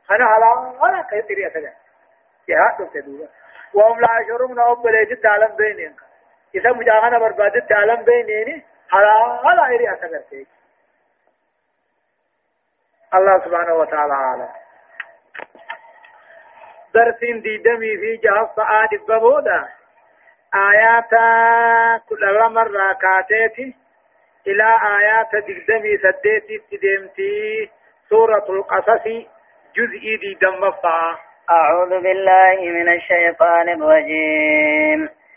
[0.09, 0.53] خنا حالا
[0.83, 1.73] ولا كيتري كذا.
[2.49, 3.29] يا تو تدوبا.
[3.75, 5.95] وهم لا يشعرون أبليتي تعلم بينهم
[6.55, 9.09] إذا مجاهنا بربادت تعلم بينيني على
[9.45, 10.47] على إري أسكرتي
[13.15, 14.49] الله سبحانه وتعالى عالم
[16.95, 19.69] درسين دي دمي في جهاز صعاد ببودا.
[20.55, 21.11] آيات
[22.09, 23.75] كل مرة كاتيتي
[24.47, 27.71] إلى آيات دقدمي سديتي تدمتي.
[28.09, 29.05] سورة القصص
[29.77, 30.73] جزئي دي دم
[31.51, 35.09] أعوذ بالله من الشيطان الرجيم.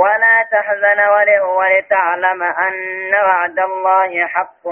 [0.00, 1.00] ولا تحزن
[1.58, 4.66] ولتعلم أن وعد الله حق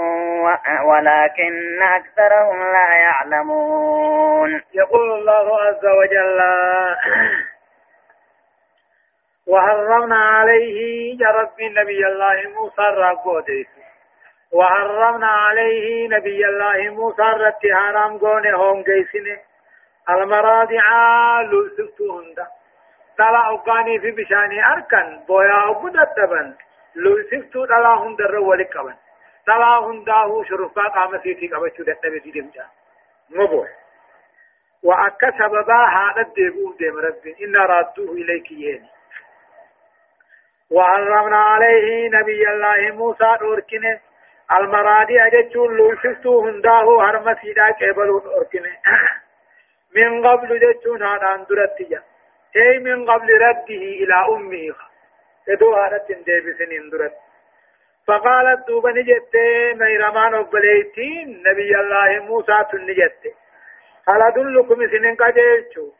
[0.89, 4.61] ولكن أكثرهم لا يعلمون.
[4.73, 6.39] يقول الله عز وجل
[9.47, 10.77] وحرمنا عليه
[11.21, 13.67] يا رب نبي الله موسى الرقوديس
[14.53, 19.37] وحرمنا عليه نبي الله موسى رتي حرام قوني هون قيسني
[20.09, 20.85] المراضع
[21.41, 22.47] لسفتو هندا.
[23.17, 26.55] طلع أقاني في بشاني أركن بويا أبدا تبن
[26.95, 28.95] لسفتو طلع هندا رولي قبن
[29.47, 32.65] طلع هندا هو شرفا قام سيتي قبچو دت بيتي دمجا
[33.29, 33.69] مبوح
[34.83, 38.89] وأكا سببا هذا الدبو دم ربي إن رادوه إليك يني
[40.71, 43.99] وحرمنا عليه نبي الله موسى أركنه
[44.51, 48.77] المرادي أجتشون لوشفتو هنداه هرم سيدا كيبلون أركنه
[49.95, 52.03] من قبل جتشون هذا اندرتيا
[52.55, 54.75] أي من قبل رده إلى أمه
[55.49, 57.13] إدو هذا تندبسن اندرت
[58.07, 59.35] فقالت دوبا نجت
[59.81, 63.23] ميرمان أبليتين نبي الله موسى تنجت
[64.07, 65.91] هل أدلكم سنين قجيشو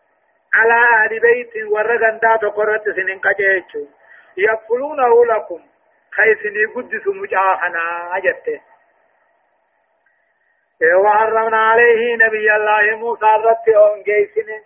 [0.53, 3.83] على أهل بيت ورغندا تقرت سنين قجيشو
[4.37, 5.61] يقولونه لكم
[6.11, 7.83] خيسني قدس مجاهنا
[8.17, 8.61] أجته
[11.03, 14.61] وحرمنا عليه نبي الله موسى رتهم جيسنه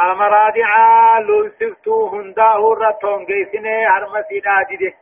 [0.00, 0.70] المرادع
[1.18, 4.94] لوسفتو هنداه رتهم جيسنه هرمسي ناجده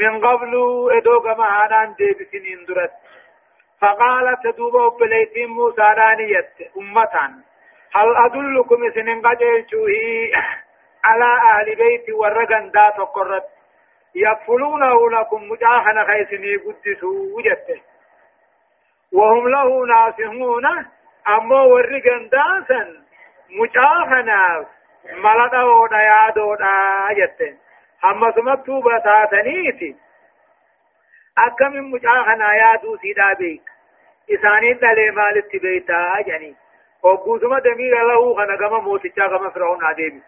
[0.00, 0.52] من قبل
[0.96, 2.90] إدو كما هانان ديبسنين درت
[3.80, 7.32] فقالت دوبا بليتين موسى رانيت أمتان.
[7.94, 9.66] هل أدلكم سنين قجل
[11.04, 13.44] على أهل بيت ورقن دا تقرت.
[14.14, 17.80] يكفلونه لكم مجاهنا خيسني قدسوا وجدته
[19.12, 20.66] وهم له ناسهون.
[21.28, 23.09] أما ورقن داسا
[23.58, 24.66] مجاهنا
[25.24, 26.72] ملده ديادو دا
[27.18, 27.56] جدته
[28.04, 29.96] أما سمتو بتاتنيتي
[31.38, 33.62] أكم مجاهنا يادو سيدا بيك
[34.34, 36.56] إسانين دلي مالت بيتا جني
[37.02, 40.22] وقوسما دمير له خنقما موتشا كما فرعون عديبي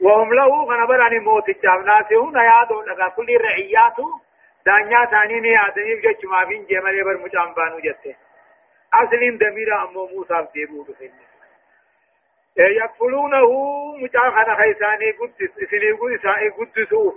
[0.00, 4.06] وهم له غنبراني موت الجامناسهم يادو لغا كل رعياتو
[4.66, 8.14] دانيا ثاني ني آدمي بجج ما فين جمال بر مجام بانو جته
[8.94, 11.33] أصلين دميرا أمو موسى ديبو بسنة
[12.58, 13.48] يكفلونه
[14.02, 17.12] مجاخنا خيساني قدس سني قدساني قدسو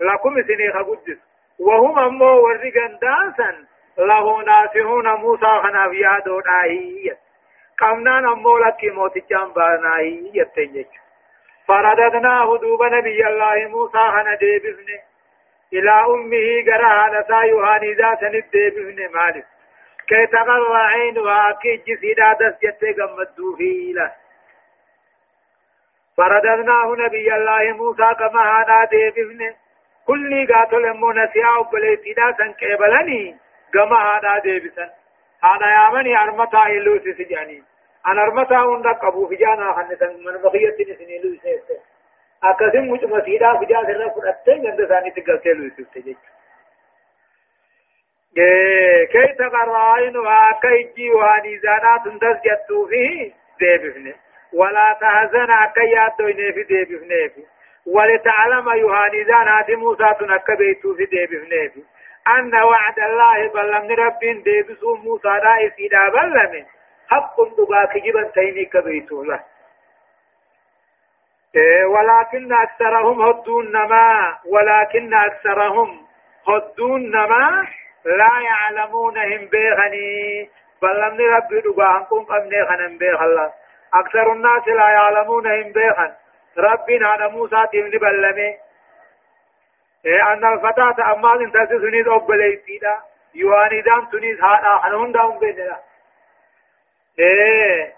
[0.00, 1.18] لكم سني قدس
[1.58, 3.66] وهم أمو ورقن داسا
[3.98, 7.16] له ناسهون موسى خنا في يادو ناهي
[7.78, 10.92] قمنان أمو لكي موت الجام ناهي يتنجج
[11.68, 14.98] فرددناه دوب نبي الله موسى هنا ديبفني
[15.72, 19.46] إلى أمه قرها نسا يوهاني ذات نديبفني مالك
[20.08, 24.25] كي تغر عينها كي جسيدا دس قمدو فيه
[26.16, 29.56] فرددناه نبي الله موسى كما هنا ديبفني
[30.06, 33.36] كل قاتل امو نسيا وبليتنا سنكيبلني
[33.74, 34.90] كما هنا ديبسن
[35.44, 37.64] هذا يا مني أرمتا إلو سجانين
[38.06, 41.78] أنا أرمتا هندا قبو فجانا خنسا من بقية نسني لو سيسته
[42.44, 46.16] أكثم مج مسيدا فجا سر فرأتين عند ثاني تقلت لو سيسته
[49.12, 54.14] كي تقرأين وكي جي واني زانا تندس جتو فيه ديبفنه
[54.58, 57.44] ولا تهزن كي ياتوين في ديبفنه
[57.86, 61.84] ولتعلم يهاني زانا موسى تنكبيتو في ديبفنه
[62.28, 66.64] أن وعد الله بلمن رب ديبسو موسى رائسي دا بلمن
[67.10, 69.40] حق دغا كجبا تيني كبيتو له
[71.56, 74.38] إيه ولكن أكثرهم هدون نما.
[74.46, 76.06] ولكن أكثرهم
[76.48, 77.66] هدون نما.
[78.04, 80.50] لا يعلمونهم بيغني.
[80.82, 83.24] بل لم رب دغا أنكم قمني خنم بيغ
[83.94, 86.12] أكثر الناس لا يعلمونهم بيغن
[86.58, 88.54] ربنا على موسى تمني بلمي
[90.06, 92.98] إيه أن الفتاة أمال انتسي سنيد أبليتيدا
[93.34, 95.78] يواني دام سنيد هذا حنون دام بيننا
[97.18, 97.92] إيه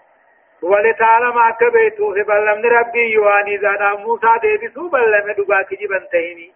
[0.61, 3.95] ولتعلم أكبيتو في بلمن ربي يواني زانا.
[3.95, 6.51] موسى ديبسو بلم دقاك جبن تهيني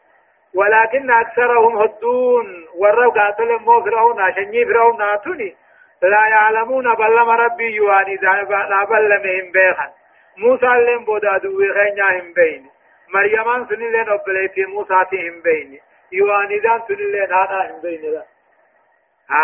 [0.55, 2.67] ولكن أكثرهم هدون.
[2.75, 5.55] ورب قاتل مو فرعون شني فرعون ناتوني.
[6.03, 9.91] لا يعلمون بلم ربي يواني زانا بلمهم بيخا
[10.37, 12.69] موسى لهم بودادو وغنيا بين
[13.13, 15.79] مريمان سنين لين أبليتي موسى تهم بين
[16.11, 18.23] يواني زان سنين لين هذا هم بين لا.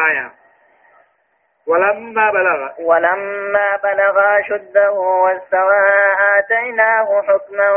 [0.10, 0.32] آية.
[1.68, 2.70] ولما بلغ.
[2.80, 5.86] ولما بلغ شده واستوى
[6.38, 7.70] آتيناه حكما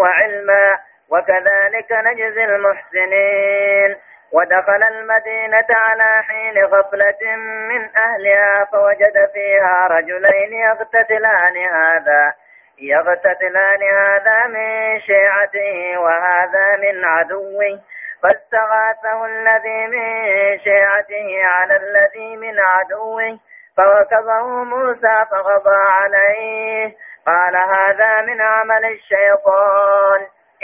[0.00, 3.96] وعلما وكذلك نجزي المحسنين.
[4.32, 7.36] ودخل المدينة على حين غفلة
[7.68, 12.34] من أهلها فوجد فيها رجلين يقتتلان هذا
[12.78, 17.80] يقتتلان هذا من شيعته وهذا من عدوه.
[18.22, 23.38] فاستغاثه الذي من شيعته على الذي من عدوه
[23.76, 26.94] فوكبه موسى فقضى عليه.
[27.26, 30.20] قال هذا من عمل الشيطان.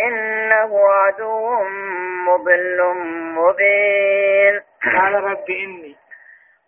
[0.07, 1.62] إنه عدو
[2.26, 2.78] مضل
[3.36, 4.61] مبين.
[4.84, 5.96] قال رب إني.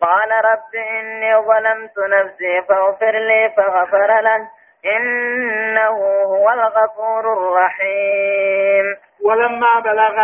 [0.01, 4.49] قال رب إني ظلمت نفسي فاغفر لي فغفر له.
[4.97, 8.97] إنه هو الغفور الرحيم.
[9.25, 10.17] ولما بلغ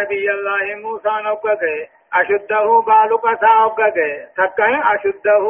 [0.00, 5.44] نبي الله موسى نقضي أشده بالق ساوقضي تكاين أشده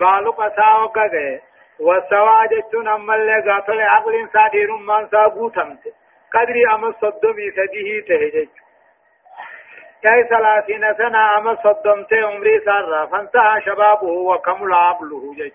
[0.00, 1.40] بالق ساوقضي
[1.80, 5.78] والسوا جتون أما اللي غافل عقل سادير من سابوتمت
[6.32, 8.48] قدري أما صدمي سديه تهجج.
[10.02, 15.52] كي ثلاثين سنة أما صدمت عمري سارة فانتهى شبابه وكمل عقله جج.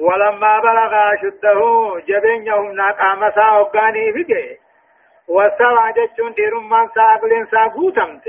[0.00, 1.60] ولما بلغ أشده
[2.08, 4.58] جبين يوم ناقام ساوقاني فيه
[5.28, 8.24] والسوا جتون دير من ساقل سابوتمت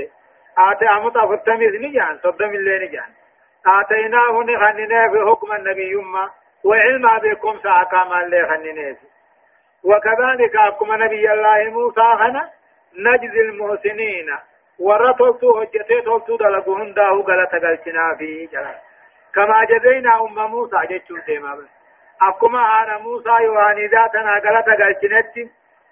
[0.58, 3.10] آتي أمت أفتميز نجان صدم اللي نجان.
[3.66, 6.30] آتيناه نخننا في حكم النبي يما
[6.64, 8.96] وعلما بكم ساقام اللي خننيس
[9.84, 12.50] وكذلك أكم نبي الله موسى خنا
[12.94, 14.28] نجزي المحسنين.
[14.78, 18.78] ورطلتو هجتي تلتو دلقهن داهو غلط قلتنا في جلال
[19.34, 21.68] كما جزينا أم موسى جتشو ديما بس.
[22.22, 25.50] أكما أنا موسى يواني ذاتنا غلط قلتنتي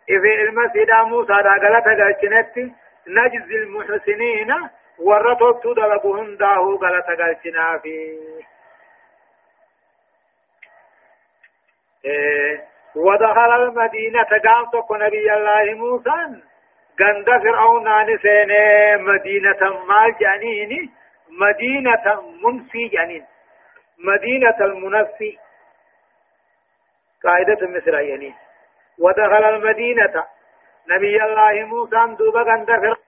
[0.08, 2.72] إذا المسيد موسى دا غلط قلتنتي
[3.08, 4.70] نجزي المحسنين.
[4.98, 8.40] ورطلتو دلقهن داهو غلط قلتنا في إيه
[12.96, 16.42] ودخل المدينة قام تكو نبي الله موسى.
[17.00, 18.52] غند فرعون نسين
[19.00, 20.92] مدينة مال جانين
[21.30, 23.26] مدينة منفي جانين
[23.98, 25.38] مدينة المنفي.
[27.24, 28.34] قاعدة مصر يعني.
[28.98, 30.24] ودخل المدينة.
[30.88, 32.99] نبي الله موسى دوبا فرعون